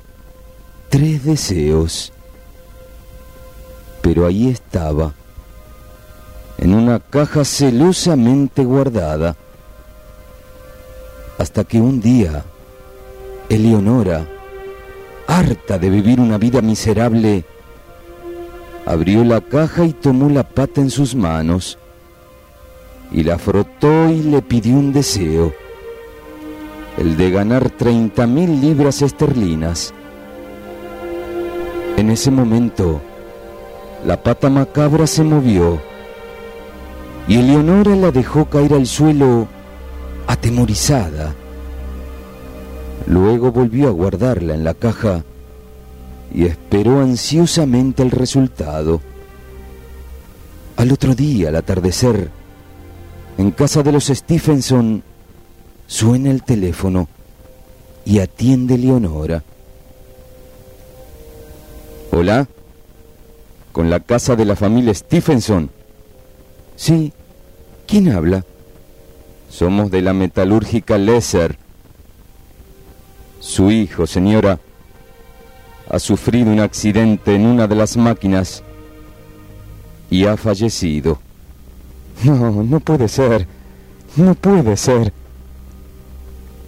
[0.89, 2.11] tres deseos
[4.01, 5.13] pero ahí estaba,
[6.57, 9.35] en una caja celosamente guardada,
[11.37, 12.43] hasta que un día,
[13.49, 14.25] Eleonora,
[15.27, 17.45] harta de vivir una vida miserable,
[18.85, 21.77] abrió la caja y tomó la pata en sus manos,
[23.11, 25.53] y la frotó y le pidió un deseo,
[26.97, 29.93] el de ganar treinta mil libras esterlinas.
[31.95, 33.01] En ese momento,
[34.05, 35.81] la pata macabra se movió
[37.27, 39.47] y Eleonora la dejó caer al suelo
[40.25, 41.35] atemorizada.
[43.05, 45.23] Luego volvió a guardarla en la caja
[46.33, 49.01] y esperó ansiosamente el resultado.
[50.77, 52.29] Al otro día, al atardecer,
[53.37, 55.03] en casa de los Stephenson,
[55.87, 57.07] suena el teléfono
[58.05, 59.43] y atiende Leonora.
[62.11, 62.47] ¿Hola?
[63.79, 65.69] Con la casa de la familia Stephenson.
[66.75, 67.13] Sí,
[67.87, 68.43] ¿quién habla?
[69.49, 71.57] Somos de la metalúrgica Lesser.
[73.39, 74.59] Su hijo, señora,
[75.89, 78.63] ha sufrido un accidente en una de las máquinas
[80.09, 81.19] y ha fallecido.
[82.25, 83.47] No, no puede ser.
[84.17, 85.13] No puede ser.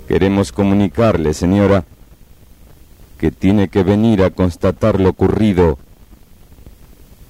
[0.08, 1.84] Queremos comunicarle, señora,
[3.18, 5.78] que tiene que venir a constatar lo ocurrido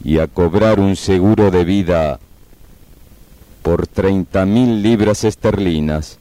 [0.03, 2.19] y a cobrar un seguro de vida
[3.61, 6.17] por treinta mil libras esterlinas.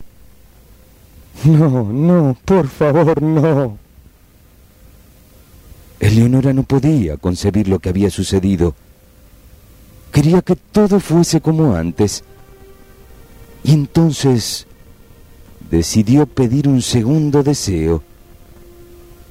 [1.44, 3.78] No, no, por favor, no.
[5.98, 8.74] Eleonora no podía concebir lo que había sucedido.
[10.12, 12.24] Quería que todo fuese como antes.
[13.62, 14.66] Y entonces
[15.70, 18.02] decidió pedir un segundo deseo,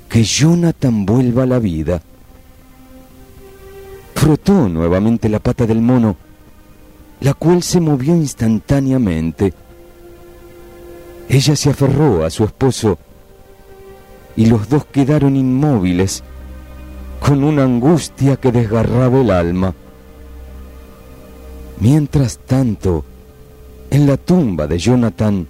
[0.07, 2.01] que Jonathan vuelva a la vida.
[4.19, 6.17] Frotó nuevamente la pata del mono,
[7.21, 9.53] la cual se movió instantáneamente.
[11.29, 12.97] Ella se aferró a su esposo
[14.35, 16.21] y los dos quedaron inmóviles
[17.21, 19.73] con una angustia que desgarraba el alma.
[21.79, 23.05] Mientras tanto,
[23.89, 25.47] en la tumba de Jonathan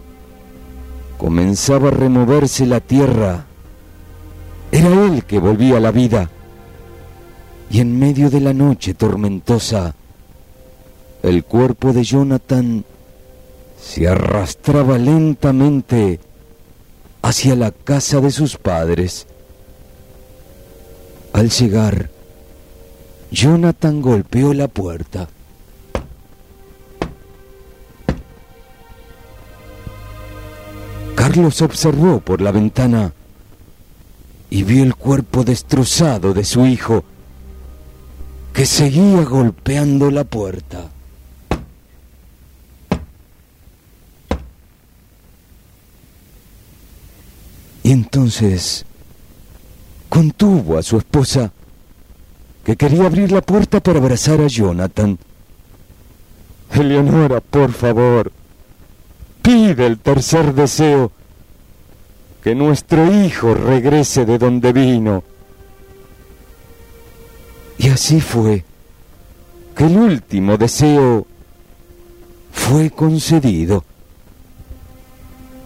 [1.18, 3.46] comenzaba a removerse la tierra.
[4.72, 6.30] Era él que volvía a la vida.
[7.70, 9.94] Y en medio de la noche tormentosa,
[11.22, 12.84] el cuerpo de Jonathan
[13.80, 16.20] se arrastraba lentamente
[17.22, 19.28] hacia la casa de sus padres.
[21.34, 22.10] Al llegar,
[23.32, 25.30] Jonathan golpeó la puerta.
[31.16, 33.14] Carlos observó por la ventana
[34.50, 37.04] y vio el cuerpo destrozado de su hijo
[38.60, 40.90] que seguía golpeando la puerta.
[47.84, 48.86] Y entonces
[50.10, 51.54] contuvo a su esposa,
[52.66, 55.18] que quería abrir la puerta para abrazar a Jonathan.
[56.74, 58.30] Eleonora, por favor,
[59.42, 61.14] pide el tercer deseo,
[62.44, 65.24] que nuestro hijo regrese de donde vino.
[67.80, 68.64] Y así fue,
[69.76, 71.26] que el último deseo
[72.52, 73.84] fue concedido.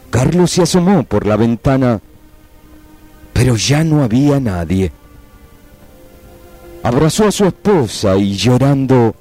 [0.10, 2.00] Carlos se asomó por la ventana
[3.34, 4.92] pero ya no había nadie.
[6.84, 9.16] Abrazó a su esposa y llorando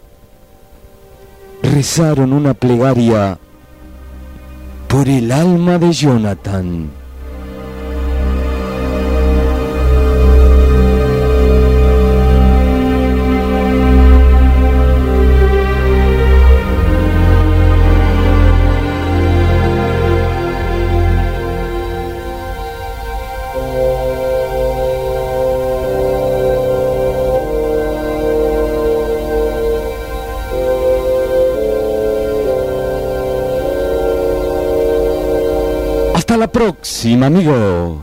[1.63, 3.39] rezaron una plegaria
[4.89, 6.91] por el alma de Jonathan.
[36.53, 37.99] Próxima, amigos.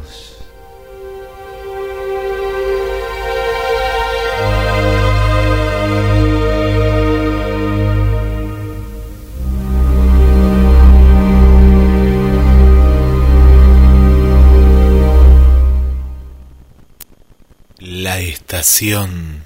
[17.80, 19.44] La estación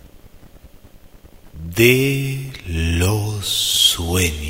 [1.53, 4.42] de los sueños.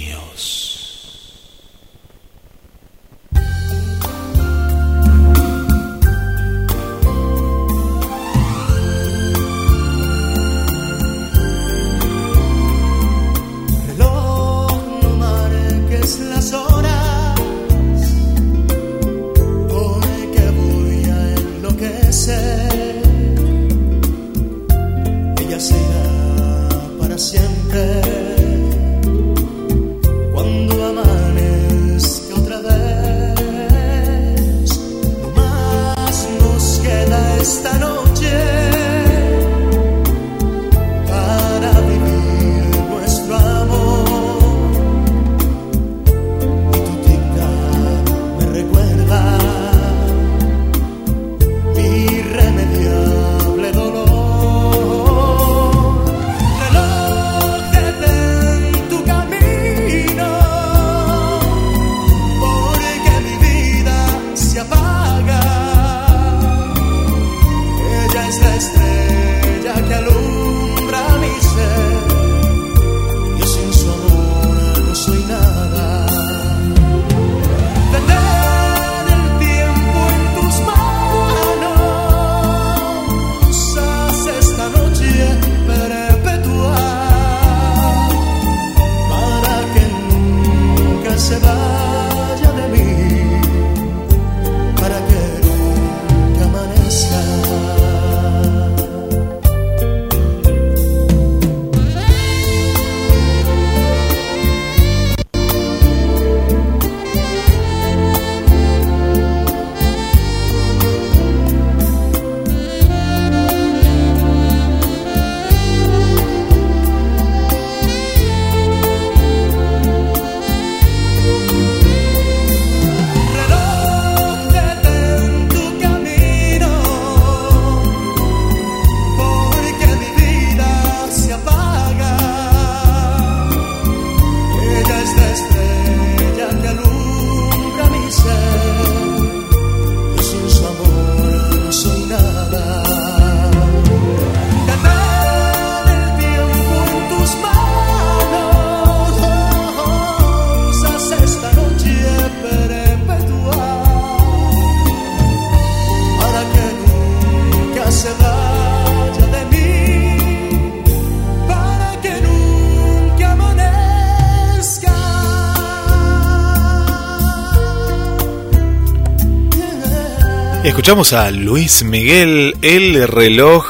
[170.73, 173.63] Escuchamos a Luis Miguel, el reloj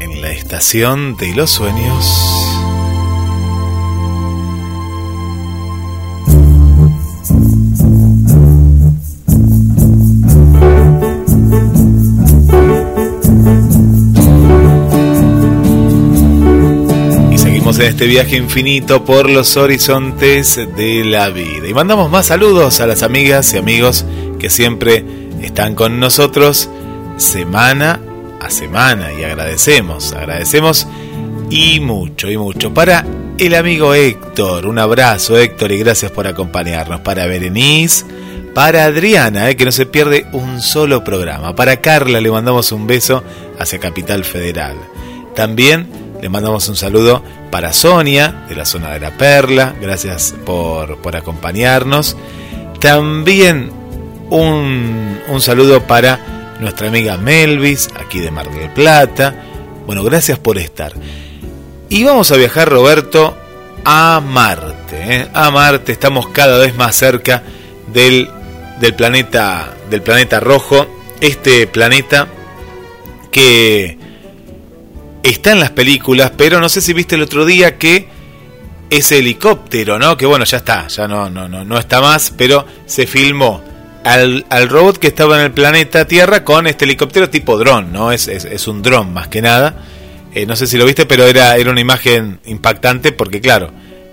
[0.00, 2.48] en la estación de los sueños.
[17.74, 21.68] En este viaje infinito por los horizontes de la vida.
[21.68, 24.06] Y mandamos más saludos a las amigas y amigos
[24.38, 26.68] que siempre están con nosotros
[27.16, 28.00] semana
[28.40, 30.86] a semana y agradecemos, agradecemos
[31.50, 32.72] y mucho y mucho.
[32.74, 33.04] Para
[33.38, 37.00] el amigo Héctor, un abrazo Héctor y gracias por acompañarnos.
[37.00, 38.04] Para Berenice,
[38.54, 41.54] para Adriana, eh, que no se pierde un solo programa.
[41.54, 43.22] Para Carla le mandamos un beso
[43.58, 44.76] hacia Capital Federal.
[45.34, 45.88] También
[46.20, 49.74] le mandamos un saludo para Sonia, de la zona de la Perla.
[49.80, 52.16] Gracias por, por acompañarnos.
[52.80, 53.81] También
[54.32, 59.34] un, un saludo para nuestra amiga Melvis, aquí de Mar del Plata.
[59.86, 60.94] Bueno, gracias por estar.
[61.90, 63.36] Y vamos a viajar, Roberto,
[63.84, 65.16] a Marte.
[65.16, 65.28] ¿eh?
[65.34, 67.42] A Marte, estamos cada vez más cerca
[67.92, 68.30] del,
[68.80, 70.86] del, planeta, del planeta rojo.
[71.20, 72.26] Este planeta
[73.30, 73.98] que
[75.22, 78.08] está en las películas, pero no sé si viste el otro día que
[78.88, 80.16] ese helicóptero, ¿no?
[80.16, 83.71] Que bueno, ya está, ya no, no, no, no está más, pero se filmó
[84.04, 88.12] al, al, robot que estaba en el planeta Tierra con este helicóptero tipo dron, ¿no?
[88.12, 89.74] Es, es, un dron más que nada.
[90.34, 93.70] Eh, no sé si lo viste, pero era, era una imagen impactante porque, claro,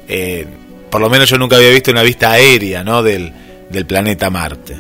[0.08, 0.46] eh,
[0.90, 3.02] por lo menos yo nunca había visto una vista aérea, ¿no?
[3.02, 3.32] Del,
[3.70, 4.76] del planeta Marte.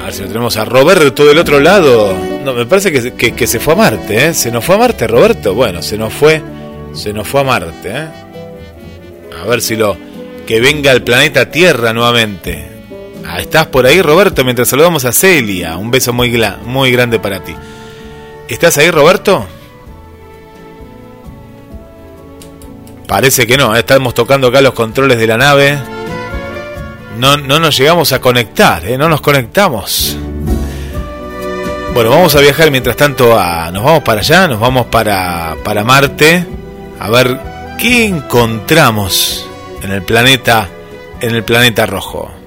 [0.00, 2.12] A ver si lo tenemos a Roberto del otro lado.
[2.44, 4.34] No, me parece que, que, que se fue a Marte, ¿eh?
[4.34, 5.54] ¿Se nos fue a Marte, Roberto?
[5.54, 6.42] Bueno, se nos fue,
[6.92, 8.29] se nos fue a Marte, ¿eh?
[9.40, 9.96] A ver si lo.
[10.46, 12.68] Que venga el planeta Tierra nuevamente.
[13.26, 14.44] Ah, ¿Estás por ahí, Roberto?
[14.44, 15.76] Mientras saludamos a Celia.
[15.76, 17.54] Un beso muy, muy grande para ti.
[18.48, 19.46] ¿Estás ahí, Roberto?
[23.06, 23.74] Parece que no.
[23.76, 23.80] ¿eh?
[23.80, 25.78] Estamos tocando acá los controles de la nave.
[27.18, 28.96] No, no nos llegamos a conectar, ¿eh?
[28.96, 30.16] no nos conectamos.
[31.92, 33.70] Bueno, vamos a viajar mientras tanto a.
[33.70, 36.46] Nos vamos para allá, nos vamos para, para Marte.
[36.98, 39.48] A ver qué encontramos
[39.82, 40.68] en el planeta.
[41.20, 42.39] En el planeta rojo.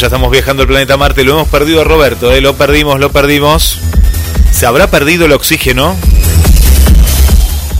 [0.00, 2.40] Ya estamos viajando al planeta Marte, lo hemos perdido Roberto, ¿eh?
[2.40, 3.80] lo perdimos, lo perdimos.
[4.52, 5.96] ¿Se habrá perdido el oxígeno?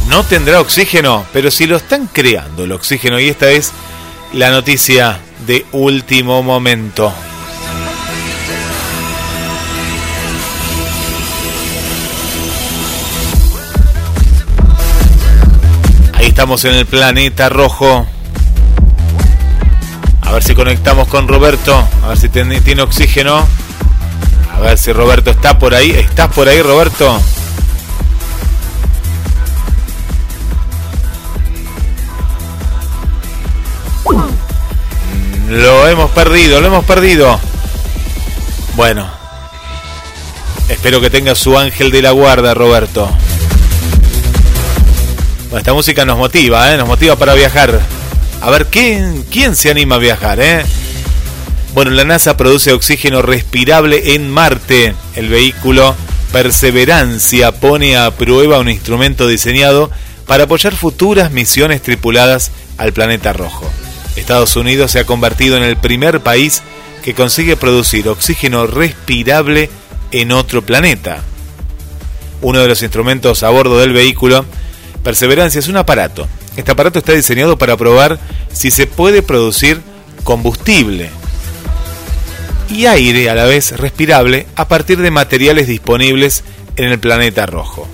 [0.09, 3.73] No tendrá oxígeno, pero si lo están creando el oxígeno, y esta es
[4.33, 7.13] la noticia de último momento.
[16.15, 18.09] Ahí estamos en el planeta rojo.
[20.39, 21.85] Ver si conectamos con Roberto.
[22.05, 23.45] A ver si tiene, oxígeno.
[24.55, 25.91] A ver si Roberto está por ahí.
[25.91, 27.21] ¿Estás por ahí, Roberto?
[35.49, 37.41] Lo hemos perdido, lo hemos perdido.
[38.77, 39.11] Bueno.
[40.69, 43.11] Espero que tenga su ángel de la guarda, Roberto.
[45.47, 46.77] Bueno, esta música nos motiva, ¿eh?
[46.77, 47.98] Nos motiva para viajar.
[48.41, 50.39] A ver, ¿quién, quién se anima a viajar?
[50.41, 50.65] Eh?
[51.75, 54.95] Bueno, la NASA produce oxígeno respirable en Marte.
[55.17, 55.97] El vehículo
[56.33, 59.91] Perseverancia pone a prueba un instrumento diseñado
[60.27, 63.69] para apoyar futuras misiones tripuladas al planeta rojo.
[64.15, 66.63] Estados Unidos se ha convertido en el primer país
[67.03, 69.69] que consigue producir oxígeno respirable
[70.13, 71.23] en otro planeta.
[72.41, 74.45] Uno de los instrumentos a bordo del vehículo
[75.03, 76.29] Perseverancia es un aparato
[76.59, 78.19] este aparato está diseñado para probar
[78.53, 79.81] si se puede producir
[80.25, 81.09] combustible
[82.69, 86.43] y aire a la vez respirable a partir de materiales disponibles
[86.75, 87.87] en el planeta rojo.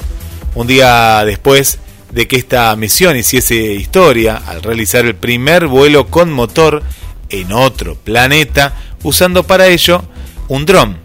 [0.54, 1.78] Un día después
[2.10, 6.82] de que esta misión hiciese historia al realizar el primer vuelo con motor
[7.28, 10.02] en otro planeta, usando para ello
[10.48, 10.96] un dron,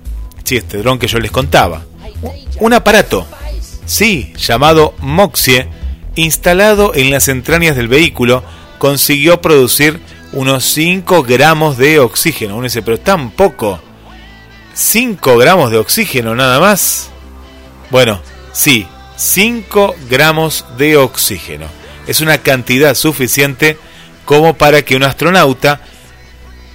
[0.46, 1.84] sí, este dron que yo les contaba,
[2.60, 3.28] un aparato,
[3.86, 5.68] sí, llamado Moxie,
[6.20, 8.44] instalado en las entrañas del vehículo,
[8.78, 10.00] consiguió producir
[10.32, 12.56] unos 5 gramos de oxígeno.
[12.56, 13.80] Uno dice, pero tan poco.
[14.74, 17.10] 5 gramos de oxígeno nada más.
[17.90, 21.68] Bueno, sí, 5 gramos de oxígeno.
[22.08, 23.78] Es una cantidad suficiente
[24.26, 25.82] como para que un astronauta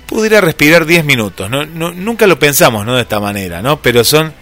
[0.06, 1.48] pudiera respirar 10 minutos.
[1.48, 2.96] No, nunca lo pensamos ¿no?
[2.96, 3.80] de esta manera, ¿no?
[3.80, 4.32] pero son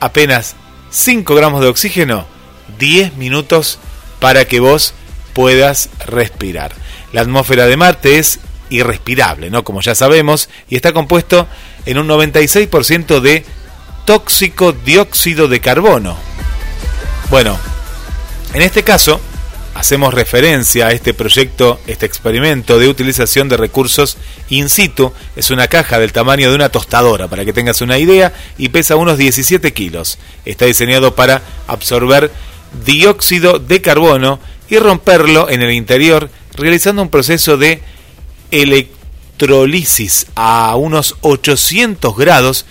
[0.00, 0.56] apenas
[0.90, 2.26] 5 gramos de oxígeno,
[2.78, 3.78] 10 minutos
[4.24, 4.94] para que vos
[5.34, 6.72] puedas respirar.
[7.12, 9.64] La atmósfera de Marte es irrespirable, ¿no?
[9.64, 11.46] Como ya sabemos, y está compuesto
[11.84, 13.44] en un 96% de
[14.06, 16.16] tóxico dióxido de carbono.
[17.28, 17.58] Bueno,
[18.54, 19.20] en este caso,
[19.74, 24.16] hacemos referencia a este proyecto, este experimento de utilización de recursos
[24.48, 25.12] in situ.
[25.36, 28.96] Es una caja del tamaño de una tostadora, para que tengas una idea, y pesa
[28.96, 30.16] unos 17 kilos.
[30.46, 32.30] Está diseñado para absorber
[32.84, 37.82] dióxido de carbono y romperlo en el interior, realizando un proceso de
[38.50, 42.66] electrolisis a unos 800 grados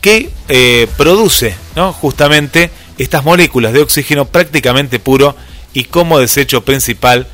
[0.00, 1.92] que eh, produce ¿no?
[1.92, 5.36] justamente estas moléculas de oxígeno prácticamente puro
[5.74, 7.26] y como desecho principal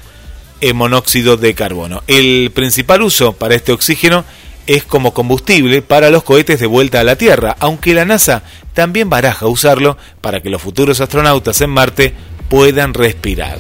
[0.60, 2.02] el monóxido de carbono.
[2.06, 4.24] El principal uso para este oxígeno
[4.66, 8.42] es como combustible para los cohetes de vuelta a la Tierra, aunque la NASA
[8.74, 12.14] también baraja usarlo para que los futuros astronautas en Marte
[12.48, 13.58] puedan respirar.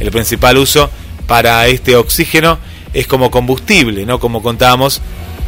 [0.00, 0.90] El principal uso
[1.26, 2.58] para este oxígeno
[2.94, 4.18] es como combustible, ¿no?
[4.18, 5.00] Como contábamos,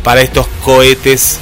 [0.03, 1.39] para estos cohetes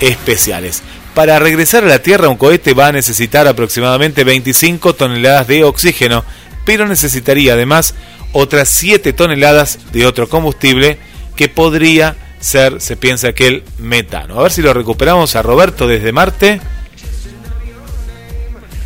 [0.00, 0.82] especiales.
[1.14, 6.24] Para regresar a la Tierra un cohete va a necesitar aproximadamente 25 toneladas de oxígeno,
[6.64, 7.94] pero necesitaría además
[8.32, 10.98] otras 7 toneladas de otro combustible
[11.36, 14.38] que podría ser, se piensa que el metano.
[14.38, 16.60] A ver si lo recuperamos a Roberto desde Marte.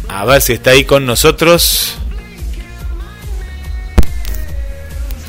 [0.09, 1.97] A ver si está ahí con nosotros.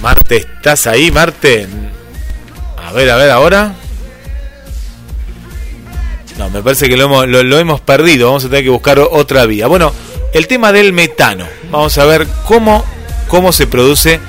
[0.02, 1.68] Marte, ¿estás ahí, Marte?
[2.86, 3.74] A ver, a ver, ahora.
[6.38, 8.28] No, me parece que lo hemos, lo, hemos perdido.
[8.28, 9.68] Vamos a tener que buscar otra vía.
[9.68, 9.94] Bueno,
[10.34, 11.48] el tema del metano.
[11.72, 12.86] Vamos a ver cómo,
[13.28, 14.20] cómo se produce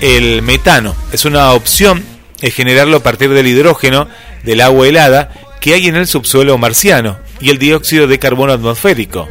[0.00, 0.94] el metano.
[1.12, 4.08] Es una opción es generarlo a partir del hidrógeno
[4.42, 9.28] del agua helada que hay en el subsuelo marciano y el dióxido de carbono atmosférico.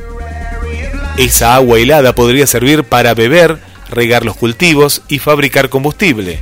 [1.17, 6.39] Esa agua helada podría servir para beber, regar los cultivos y fabricar combustible.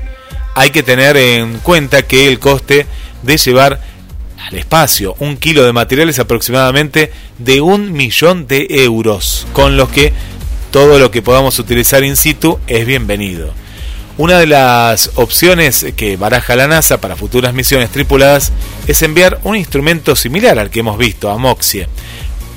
[0.56, 2.86] Hay que tener en cuenta que el coste
[3.24, 3.82] de llevar
[4.48, 9.90] al espacio un kilo de material es aproximadamente de un millón de euros, con los
[9.90, 10.14] que
[10.72, 13.54] todo lo que podamos utilizar in situ es bienvenido.
[14.18, 18.52] Una de las opciones que baraja la NASA para futuras misiones tripuladas
[18.88, 21.88] es enviar un instrumento similar al que hemos visto, a Moxie,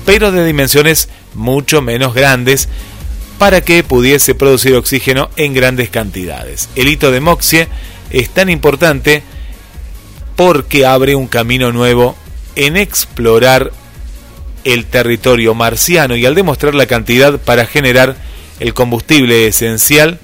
[0.05, 2.67] pero de dimensiones mucho menos grandes
[3.37, 6.69] para que pudiese producir oxígeno en grandes cantidades.
[6.75, 7.67] El hito de Moxie
[8.11, 9.23] es tan importante
[10.35, 12.15] porque abre un camino nuevo
[12.55, 13.71] en explorar
[14.65, 18.15] el territorio marciano y al demostrar la cantidad para generar
[18.59, 20.19] el combustible esencial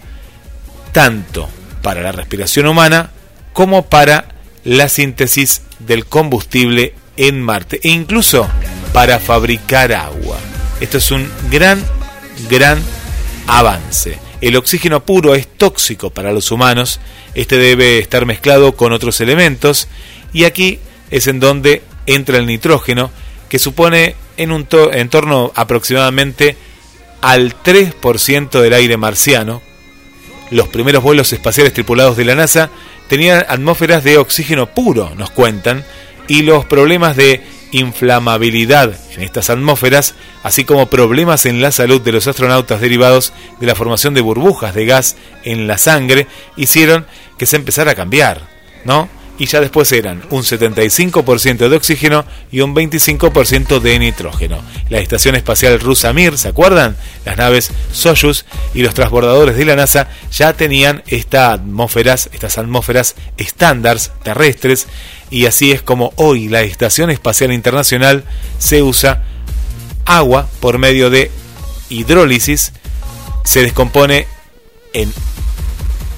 [0.92, 1.50] tanto
[1.82, 3.12] para la respiración humana
[3.54, 8.48] como para la síntesis del combustible en Marte e incluso
[8.94, 10.38] para fabricar agua.
[10.80, 11.84] Esto es un gran,
[12.50, 12.82] gran
[13.48, 14.20] avance.
[14.42, 17.00] El oxígeno puro es tóxico para los humanos,
[17.36, 19.88] este debe estar mezclado con otros elementos
[20.34, 20.80] y aquí
[21.12, 23.12] es en donde entra el nitrógeno
[23.50, 26.58] que supone en un entorno aproximadamente
[27.22, 29.62] al 3% del aire marciano.
[30.52, 32.70] Los primeros vuelos espaciales tripulados de la NASA
[33.08, 35.86] tenían atmósferas de oxígeno puro, nos cuentan,
[36.28, 37.42] y los problemas de
[37.72, 43.68] inflamabilidad en estas atmósferas, así como problemas en la salud de los astronautas derivados de
[43.68, 46.28] la formación de burbujas de gas en la sangre,
[46.58, 47.06] hicieron
[47.38, 48.42] que se empezara a cambiar,
[48.84, 49.10] ¿no?
[49.42, 54.62] Y ya después eran un 75% de oxígeno y un 25% de nitrógeno.
[54.88, 56.96] La Estación Espacial rusa Mir, ¿se acuerdan?
[57.26, 64.12] Las naves Soyuz y los transbordadores de la NASA ya tenían atmósferas, estas atmósferas estándares
[64.22, 64.86] terrestres
[65.32, 68.24] y así es como hoy la Estación Espacial Internacional
[68.60, 69.24] se usa
[70.06, 71.32] agua por medio de
[71.90, 72.74] hidrólisis,
[73.44, 74.28] se descompone
[74.94, 75.12] en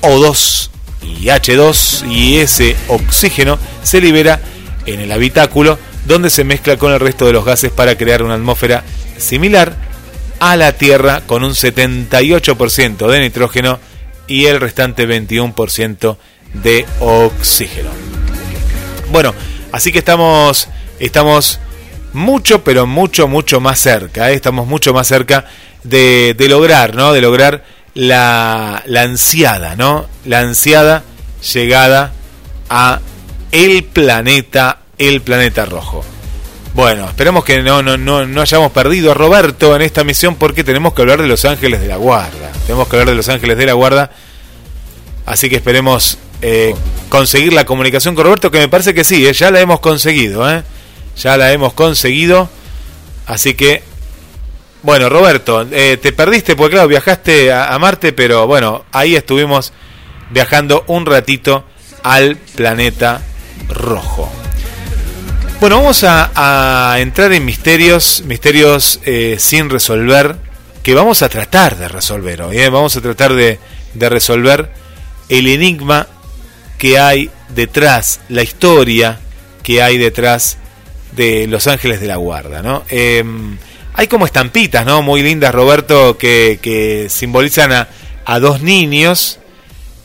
[0.01, 0.72] O2
[1.03, 4.39] y H2 y ese oxígeno se libera
[4.85, 8.35] en el habitáculo donde se mezcla con el resto de los gases para crear una
[8.35, 8.83] atmósfera
[9.17, 9.75] similar
[10.39, 13.79] a la Tierra con un 78% de nitrógeno
[14.27, 16.17] y el restante 21%
[16.53, 17.89] de oxígeno.
[19.11, 19.33] Bueno,
[19.71, 20.67] así que estamos,
[20.99, 21.59] estamos
[22.13, 24.31] mucho, pero mucho, mucho más cerca.
[24.31, 24.35] ¿eh?
[24.35, 25.45] Estamos mucho más cerca
[25.83, 27.13] de, lograr, ¿no?
[27.13, 27.63] De lograr
[27.95, 30.07] la, ansiada, ¿no?
[30.25, 31.03] La ansiada
[31.53, 32.13] llegada
[32.69, 32.99] a
[33.51, 36.03] el planeta, el planeta rojo.
[36.73, 40.63] Bueno, esperemos que no, no, no, no hayamos perdido a Roberto en esta misión porque
[40.63, 42.51] tenemos que hablar de los ángeles de la guarda.
[42.65, 44.11] Tenemos que hablar de los ángeles de la guarda.
[45.25, 46.75] Así que esperemos eh,
[47.09, 50.49] conseguir la comunicación con Roberto, que me parece que sí, eh, ya la hemos conseguido.
[50.49, 50.63] Eh.
[51.15, 52.49] Ya la hemos conseguido.
[53.27, 53.83] Así que,
[54.83, 59.73] bueno, Roberto, te perdiste porque, claro, viajaste a Marte, pero bueno, ahí estuvimos
[60.29, 61.65] viajando un ratito
[62.03, 63.21] al planeta
[63.69, 64.31] rojo.
[65.59, 70.35] Bueno, vamos a, entrar en misterios, misterios eh, sin resolver,
[70.83, 72.57] que vamos a tratar de resolver hoy.
[72.57, 72.69] ¿eh?
[72.69, 73.59] Vamos a tratar de,
[73.95, 74.69] resolver
[75.29, 76.07] el enigma
[76.77, 79.19] que hay detrás, la historia
[79.63, 80.57] que hay detrás
[81.13, 82.61] de Los Ángeles de la Guarda.
[82.61, 82.83] ¿no?
[82.89, 83.57] Em,
[83.93, 85.01] hay como estampitas ¿no?
[85.01, 87.87] muy lindas, Roberto, que, simbolizan a,
[88.25, 89.39] a, dos niños,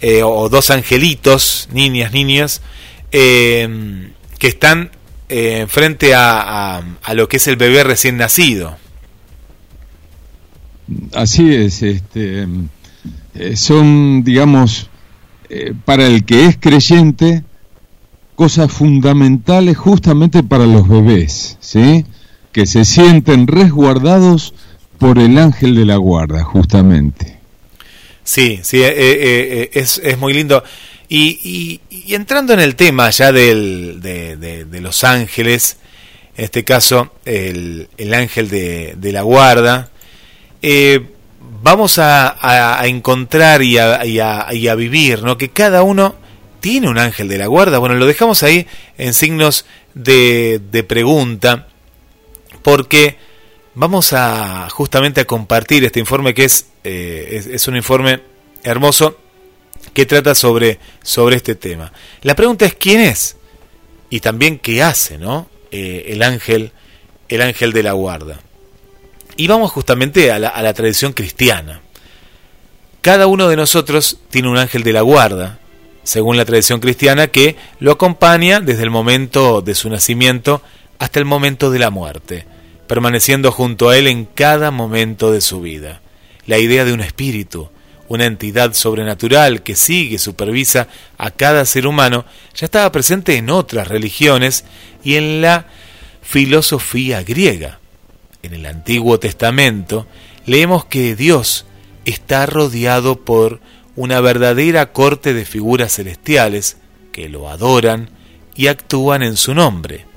[0.01, 2.63] eh, o dos angelitos, niñas, niñas,
[3.11, 4.91] em, que están
[5.29, 8.77] eh, frente a, a, lo que es el bebé recién nacido.
[11.13, 12.47] Así es, este,
[13.35, 14.89] eh, son, digamos,
[15.51, 17.45] eh, para el que es creyente,
[18.35, 22.05] cosas fundamentales justamente para los bebés, ¿sí?
[22.53, 24.55] Que se sienten resguardados
[24.99, 27.39] por el ángel de la guarda, justamente.
[28.25, 30.63] Sí, sí, es, es muy lindo.
[31.09, 35.79] Y, entrando en el tema ya del, de, los ángeles,
[36.37, 39.91] en este caso el, ángel de, la guarda,
[40.61, 41.01] eh,
[41.63, 44.19] vamos a, encontrar y a, y
[44.69, 45.39] a, vivir, ¿no?
[45.39, 46.15] Que cada uno
[46.61, 47.79] tiene un ángel de la guarda.
[47.79, 48.67] Bueno, lo dejamos ahí
[48.99, 51.69] en signos de, pregunta,
[52.69, 53.17] porque
[53.75, 58.21] vamos a justamente a compartir este informe que es, eh, es un informe
[58.63, 59.17] hermoso
[59.95, 61.91] que trata sobre, sobre este tema.
[62.21, 63.37] La pregunta es quién es
[64.11, 65.49] y también qué hace, ¿no?
[65.71, 66.73] Eh, el ángel,
[67.31, 68.39] el ángel de la guarda.
[69.39, 71.81] Y vamos justamente a la, a la tradición cristiana.
[73.01, 75.59] Cada uno de nosotros tiene un ángel de la guarda,
[76.03, 80.61] según la tradición cristiana, que lo acompaña desde el momento de su nacimiento
[80.99, 82.47] hasta el momento de la muerte,
[82.89, 86.01] permaneciendo junto a él en cada momento de su vida.
[86.47, 87.71] La idea de un espíritu,
[88.09, 92.25] una entidad sobrenatural que sigue, supervisa a cada ser humano,
[92.55, 94.65] ya estaba presente en otras religiones
[95.05, 95.67] y en la
[96.23, 97.79] filosofía griega.
[98.43, 100.07] En el Antiguo Testamento
[100.47, 101.67] leemos que Dios
[102.05, 103.61] está rodeado por
[103.95, 106.79] una verdadera corte de figuras celestiales
[107.13, 108.11] que lo adoran
[108.55, 110.08] y actúan en su nombre.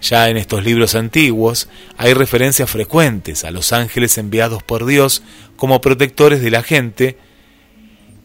[0.00, 5.22] Ya en estos libros antiguos hay referencias frecuentes a los ángeles enviados por Dios
[5.56, 7.18] como protectores de la gente,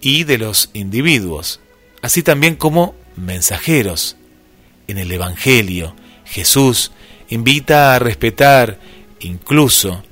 [0.05, 1.59] y de los individuos,
[2.03, 4.17] así también como mensajeros.
[4.88, 5.95] En el Evangelio,
[6.26, 6.91] Jesús
[7.30, 8.80] invita a respetar
[9.19, 10.03] incluso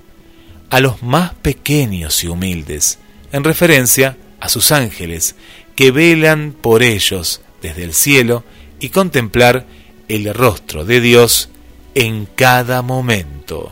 [0.72, 2.98] a los más pequeños y humildes,
[3.32, 5.36] en referencia a sus ángeles,
[5.76, 8.44] que velan por ellos desde el cielo
[8.80, 9.68] y contemplar
[10.08, 11.50] el rostro de Dios
[11.96, 13.70] en cada momento.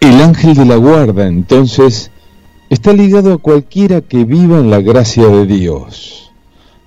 [0.00, 2.10] El ángel de la guarda entonces
[2.70, 6.32] está ligado a cualquiera que viva en la gracia de Dios.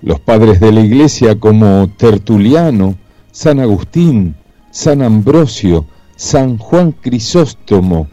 [0.02, 2.96] Los padres de la iglesia como Tertuliano,
[3.32, 4.36] San Agustín,
[4.72, 5.86] San Ambrosio,
[6.16, 8.08] San Juan Crisóstomo,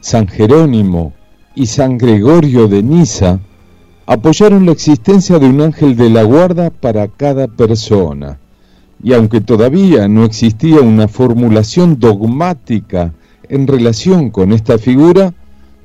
[0.00, 1.12] San Jerónimo
[1.54, 3.40] y San Gregorio de Niza
[4.06, 8.38] apoyaron la existencia de un ángel de la guarda para cada persona.
[9.02, 13.12] Y aunque todavía no existía una formulación dogmática
[13.48, 15.34] en relación con esta figura,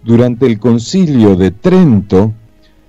[0.04, 2.34] durante el concilio de Trento,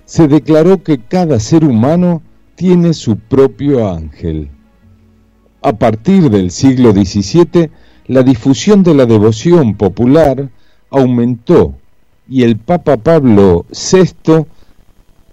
[0.05, 2.21] se declaró que cada ser humano
[2.55, 4.49] tiene su propio ángel.
[5.61, 7.69] A partir del siglo XVII,
[8.07, 10.49] la difusión de la devoción popular
[10.89, 11.75] aumentó
[12.27, 14.45] y el Papa Pablo VI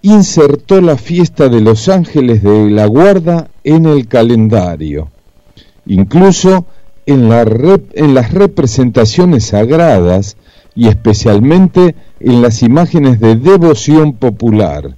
[0.01, 5.09] insertó la fiesta de los ángeles de la guarda en el calendario.
[5.85, 6.65] Incluso
[7.05, 10.37] en, en las representaciones sagradas
[10.75, 14.95] y especialmente en las imágenes de devoción popular,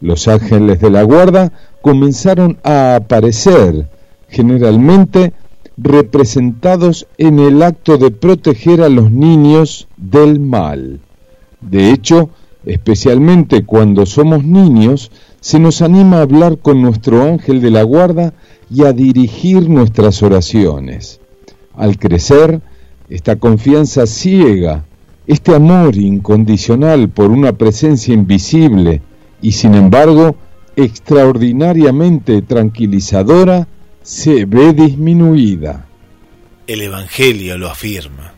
[0.00, 3.88] Los ángeles de la guarda comenzaron a aparecer,
[4.28, 5.32] generalmente
[5.78, 11.00] representados en el acto de proteger a los niños del mal.
[11.60, 12.30] De hecho,
[12.64, 15.10] especialmente cuando somos niños,
[15.46, 18.34] se nos anima a hablar con nuestro ángel de la guarda
[18.68, 21.20] y a dirigir nuestras oraciones.
[21.76, 22.60] Al crecer,
[23.08, 24.84] esta confianza ciega,
[25.28, 29.02] este amor incondicional por una presencia invisible
[29.40, 30.34] y sin embargo
[30.74, 33.68] extraordinariamente tranquilizadora,
[34.02, 35.86] se ve disminuida.
[36.66, 38.35] El Evangelio lo afirma.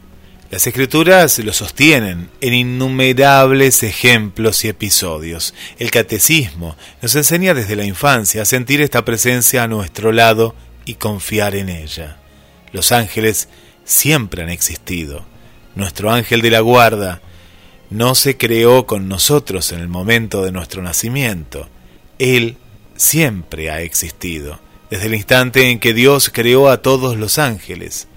[0.50, 5.52] Las escrituras lo sostienen en innumerables ejemplos y episodios.
[5.78, 10.54] El catecismo nos enseña desde la infancia a sentir esta presencia a nuestro lado
[10.86, 12.16] y confiar en ella.
[12.72, 13.50] Los ángeles
[13.84, 15.26] siempre han existido.
[15.74, 17.20] Nuestro ángel de la guarda
[17.90, 21.68] no se creó con nosotros en el momento de nuestro nacimiento.
[22.18, 22.56] Él
[22.96, 28.08] siempre ha existido, desde el instante en que Dios creó a todos los ángeles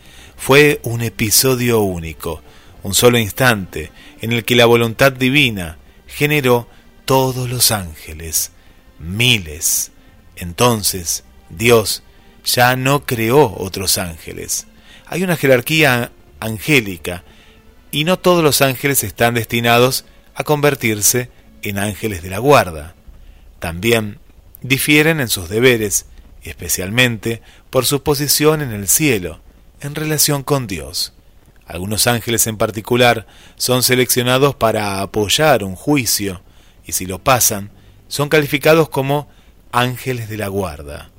[0.41, 2.41] fue un episodio único,
[2.81, 5.77] un solo instante en el que la voluntad divina
[6.07, 6.67] generó
[7.05, 8.49] todos los ángeles,
[8.97, 9.91] miles.
[10.35, 12.01] Entonces, Dios
[12.43, 14.65] ya no creó otros ángeles.
[15.05, 17.23] Hay una jerarquía angélica
[17.91, 21.29] y no todos los ángeles están destinados a convertirse
[21.61, 22.95] en ángeles de la guarda.
[23.59, 24.17] También
[24.63, 26.07] difieren en sus deberes,
[26.41, 29.39] especialmente por su posición en el cielo
[29.81, 31.13] en relación con Dios.
[31.65, 36.41] Algunos ángeles en particular son seleccionados para apoyar un juicio
[36.85, 37.71] y si lo pasan,
[38.07, 39.27] son calificados como
[39.71, 41.09] ángeles de la guarda.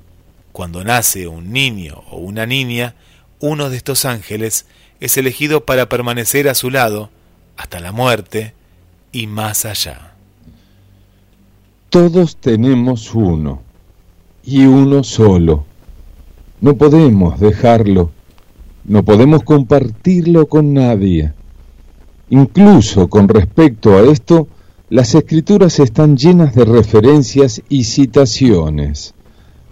[0.52, 2.94] Cuando nace un niño o una niña,
[3.40, 4.66] uno de estos ángeles
[5.00, 7.10] es elegido para permanecer a su lado
[7.56, 8.54] hasta la muerte
[9.10, 10.12] y más allá.
[11.88, 13.62] Todos tenemos uno,
[14.44, 15.64] y uno solo.
[16.60, 18.12] No podemos dejarlo
[18.84, 21.32] no podemos compartirlo con nadie.
[22.30, 24.48] Incluso con respecto a esto,
[24.90, 29.14] las escrituras están llenas de referencias y citaciones.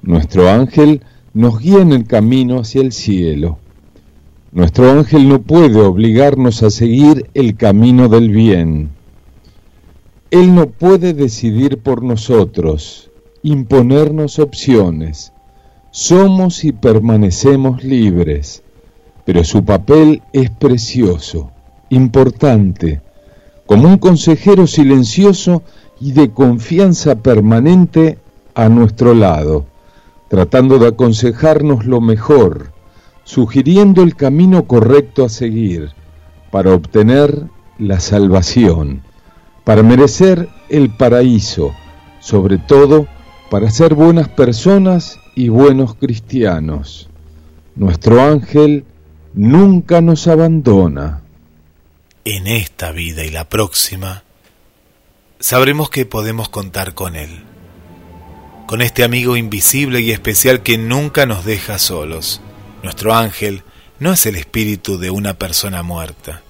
[0.02, 1.02] Nuestro ángel
[1.34, 3.58] nos guía en el camino hacia el cielo.
[4.52, 8.90] Nuestro ángel no puede obligarnos a seguir el camino del bien.
[10.30, 13.10] Él no puede decidir por nosotros,
[13.42, 15.32] imponernos opciones.
[15.90, 18.62] Somos y permanecemos libres
[19.30, 21.52] pero su papel es precioso,
[21.88, 23.00] importante,
[23.64, 25.62] como un consejero silencioso
[26.00, 28.18] y de confianza permanente
[28.56, 29.66] a nuestro lado,
[30.28, 32.72] tratando de aconsejarnos lo mejor,
[33.22, 35.90] sugiriendo el camino correcto a seguir
[36.50, 37.44] para obtener
[37.78, 39.02] la salvación,
[39.62, 41.70] para merecer el paraíso,
[42.18, 43.06] sobre todo
[43.48, 47.08] para ser buenas personas y buenos cristianos.
[47.76, 48.86] Nuestro ángel
[49.34, 51.22] nunca nos abandona.
[52.24, 54.24] En esta vida y la próxima,
[55.38, 57.44] sabremos que podemos contar con Él,
[58.66, 62.40] con este amigo invisible y especial que nunca nos deja solos.
[62.82, 63.62] Nuestro ángel
[63.98, 66.42] no es el espíritu de una persona muerta,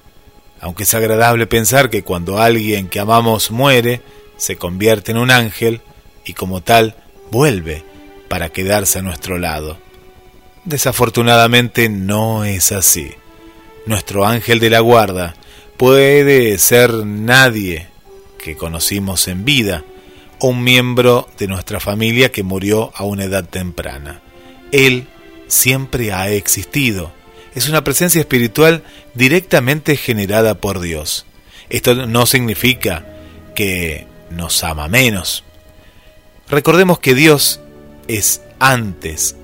[0.61, 4.03] aunque es agradable pensar que cuando alguien que amamos muere,
[4.37, 5.83] se convierte en un ángel
[6.25, 6.97] y como tal
[7.31, 7.85] vuelve
[8.29, 9.79] para quedarse a nuestro lado
[10.71, 13.11] Desafortunadamente no es así.
[13.87, 15.35] Nuestro ángel de la guarda
[15.77, 17.89] puede ser nadie
[18.39, 19.83] que conocimos en vida
[20.39, 24.21] o un miembro de nuestra familia que murió a una edad temprana.
[24.71, 25.09] Él
[25.49, 27.11] siempre ha existido.
[27.57, 31.27] Es una presencia espiritual directamente generada por Dios.
[31.69, 33.07] Esto no significa
[33.57, 35.43] que nos ama menos.
[36.49, 37.59] Recordemos que Dios
[38.07, 39.35] es antes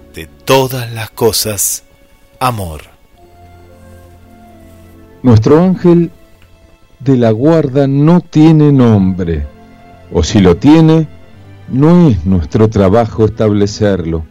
[0.47, 1.83] todas las cosas,
[2.39, 2.83] amor.
[5.25, 6.13] Nuestro ángel
[7.01, 9.45] de la guarda no tiene nombre,
[10.13, 11.09] o si lo tiene,
[11.69, 14.25] no es nuestro trabajo establecerlo.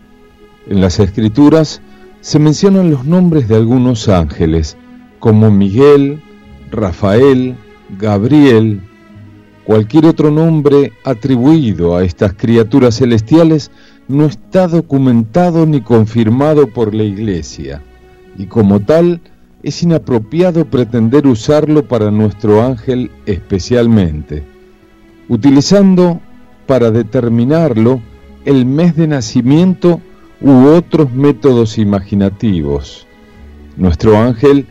[0.68, 1.82] En las escrituras
[2.22, 4.78] se mencionan los nombres de algunos ángeles,
[5.20, 6.24] como Miguel,
[6.72, 7.58] Rafael,
[8.00, 8.80] Gabriel,
[9.66, 13.70] cualquier otro nombre atribuido a estas criaturas celestiales
[14.08, 17.82] no está documentado ni confirmado por la Iglesia,
[18.38, 19.22] y como tal
[19.64, 24.44] es inapropiado pretender usarlo para nuestro ángel especialmente,
[25.28, 26.20] utilizando
[26.68, 28.02] para determinarlo
[28.46, 30.02] el mes de nacimiento
[30.40, 33.08] u otros métodos imaginativos.
[33.78, 34.68] Nuestro ángel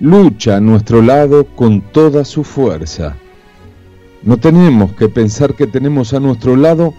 [0.00, 3.16] lucha a nuestro lado con toda su fuerza.
[4.22, 6.94] No tenemos que pensar que tenemos a nuestro lado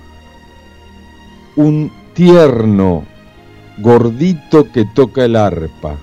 [1.56, 3.04] un tierno
[3.78, 5.96] gordito que toca el arpa.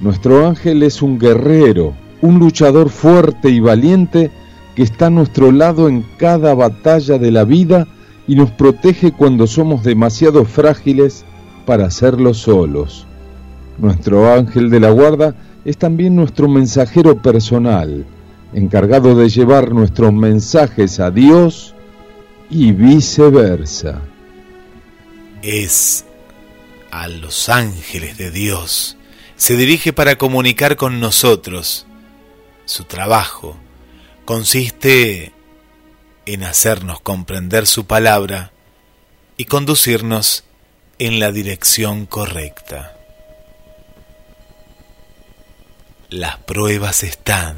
[0.00, 4.30] Nuestro ángel es un guerrero, un luchador fuerte y valiente
[4.74, 7.86] que está a nuestro lado en cada batalla de la vida
[8.26, 11.24] y nos protege cuando somos demasiado frágiles
[11.66, 13.06] para hacerlo solos.
[13.78, 15.34] Nuestro ángel de la guarda
[15.64, 18.04] es también nuestro mensajero personal,
[18.52, 21.74] encargado de llevar nuestros mensajes a Dios
[22.50, 24.02] y viceversa.
[25.42, 26.04] Es
[26.92, 28.96] a los ángeles de Dios.
[29.36, 31.84] Se dirige para comunicar con nosotros.
[32.64, 33.56] Su trabajo
[34.24, 35.32] consiste
[36.26, 38.52] en hacernos comprender su palabra
[39.36, 40.44] y conducirnos
[41.00, 42.96] en la dirección correcta.
[46.08, 47.56] Las pruebas están,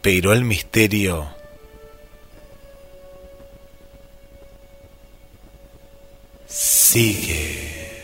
[0.00, 1.35] pero el misterio
[6.56, 7.95] sigue.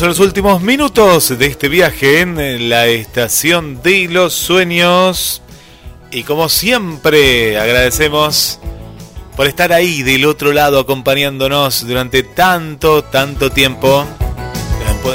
[0.00, 5.40] En los últimos minutos de este viaje en la estación de los sueños.
[6.10, 8.58] Y como siempre, agradecemos
[9.36, 14.04] por estar ahí del otro lado acompañándonos durante tanto, tanto tiempo.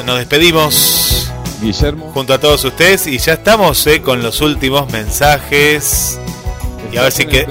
[0.06, 1.30] Nos despedimos.
[1.62, 2.12] Guillermo.
[2.14, 6.18] Junto a todos ustedes y ya estamos eh, con los últimos mensajes.
[6.94, 7.46] Y a ver si que...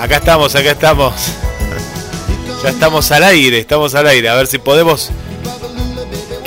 [0.00, 1.14] Acá estamos, acá estamos.
[2.64, 4.28] ya estamos al aire, estamos al aire.
[4.28, 5.12] A ver si podemos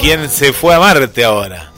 [0.06, 1.72] ¿Quién se fue a Marte ahora?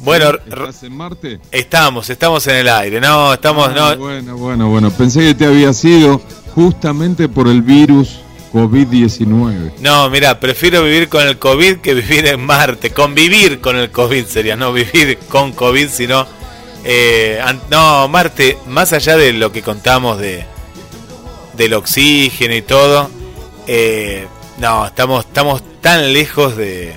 [0.00, 1.40] Bueno, ¿Estás en Marte?
[1.50, 3.00] Estamos, estamos en el aire.
[3.00, 4.90] No, estamos, ah, Bueno, bueno, bueno.
[4.90, 6.20] Pensé que te había sido
[6.54, 8.20] justamente por el virus
[8.52, 9.78] COVID-19.
[9.80, 12.90] No, mira, prefiero vivir con el COVID que vivir en Marte.
[12.90, 16.26] Convivir con el COVID sería, no vivir con COVID, sino...
[16.84, 20.44] Eh, no, Marte, más allá de lo que contamos de
[21.56, 23.08] del oxígeno y todo,
[23.66, 24.26] eh,
[24.58, 26.94] no, estamos, estamos tan lejos de,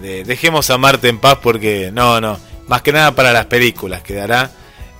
[0.00, 4.50] Dejemos a Marte en paz porque no, no, más que nada para las películas quedará.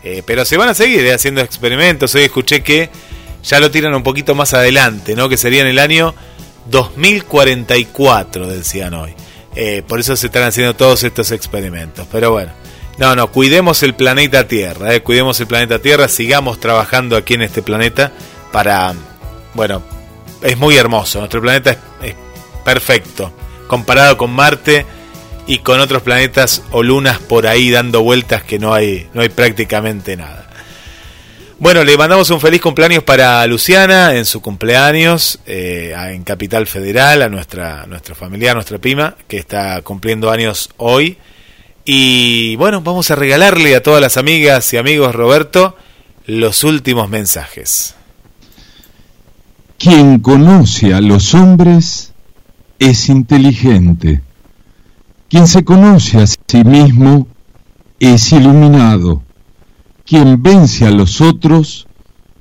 [0.02, 2.14] Eh, pero se van a seguir haciendo experimentos.
[2.14, 2.90] Hoy escuché que
[3.42, 5.28] ya lo tiran un poquito más adelante, ¿no?
[5.28, 6.14] Que sería en el año
[6.70, 9.14] 2044, decían hoy.
[9.56, 12.06] Eh, por eso se están haciendo todos estos experimentos.
[12.10, 12.52] Pero bueno,
[12.98, 17.42] no, no, cuidemos el planeta Tierra, eh, cuidemos el planeta Tierra, sigamos trabajando aquí en
[17.42, 18.12] este planeta
[18.52, 18.94] para,
[19.54, 19.82] bueno,
[20.42, 22.14] es muy hermoso, nuestro planeta es,
[22.64, 23.32] perfecto,
[23.70, 24.84] comparado con Marte
[25.46, 29.28] y con otros planetas o lunas por ahí dando vueltas que no hay, no hay
[29.28, 30.50] prácticamente nada.
[31.60, 37.22] Bueno, le mandamos un feliz cumpleaños para Luciana en su cumpleaños eh, en Capital Federal,
[37.22, 41.16] a nuestra, nuestra familia, nuestra prima, que está cumpliendo años hoy.
[41.84, 45.76] Y bueno, vamos a regalarle a todas las amigas y amigos, Roberto,
[46.26, 47.94] los últimos mensajes.
[49.78, 52.09] Quien conoce a los hombres
[52.80, 54.22] es inteligente.
[55.28, 57.28] Quien se conoce a sí mismo
[58.00, 59.22] es iluminado.
[60.04, 61.86] Quien vence a los otros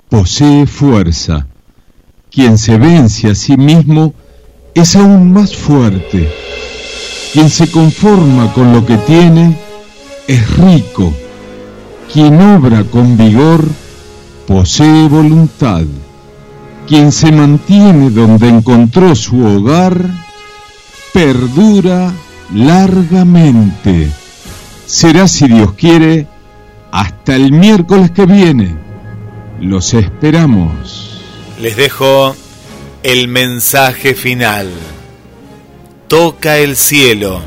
[0.09, 1.45] posee fuerza.
[2.31, 4.13] Quien se vence a sí mismo
[4.73, 6.31] es aún más fuerte.
[7.33, 9.57] Quien se conforma con lo que tiene
[10.25, 11.13] es rico.
[12.11, 13.67] Quien obra con vigor
[14.47, 15.83] posee voluntad.
[16.87, 20.28] Quien se mantiene donde encontró su hogar
[21.13, 22.13] perdura
[22.53, 24.09] largamente.
[24.85, 26.27] Será, si Dios quiere,
[26.91, 28.75] hasta el miércoles que viene.
[29.59, 31.21] Los esperamos.
[31.59, 32.35] Les dejo
[33.03, 34.69] el mensaje final.
[36.07, 37.41] Toca el cielo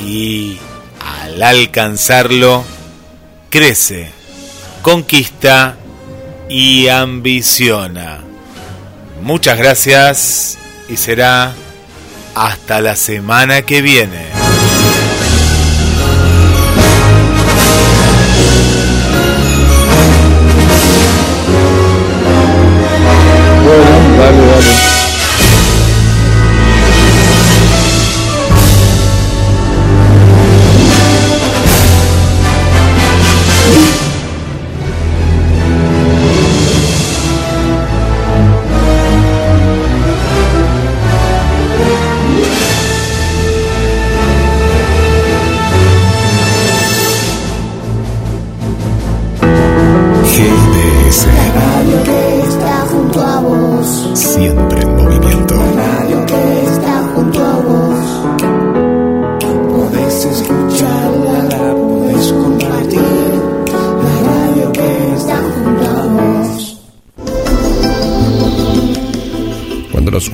[0.00, 0.58] y
[1.00, 2.64] al alcanzarlo
[3.50, 4.10] crece,
[4.82, 5.76] conquista
[6.48, 8.20] y ambiciona.
[9.22, 10.58] Muchas gracias
[10.88, 11.54] y será
[12.38, 14.37] hasta la semana que viene.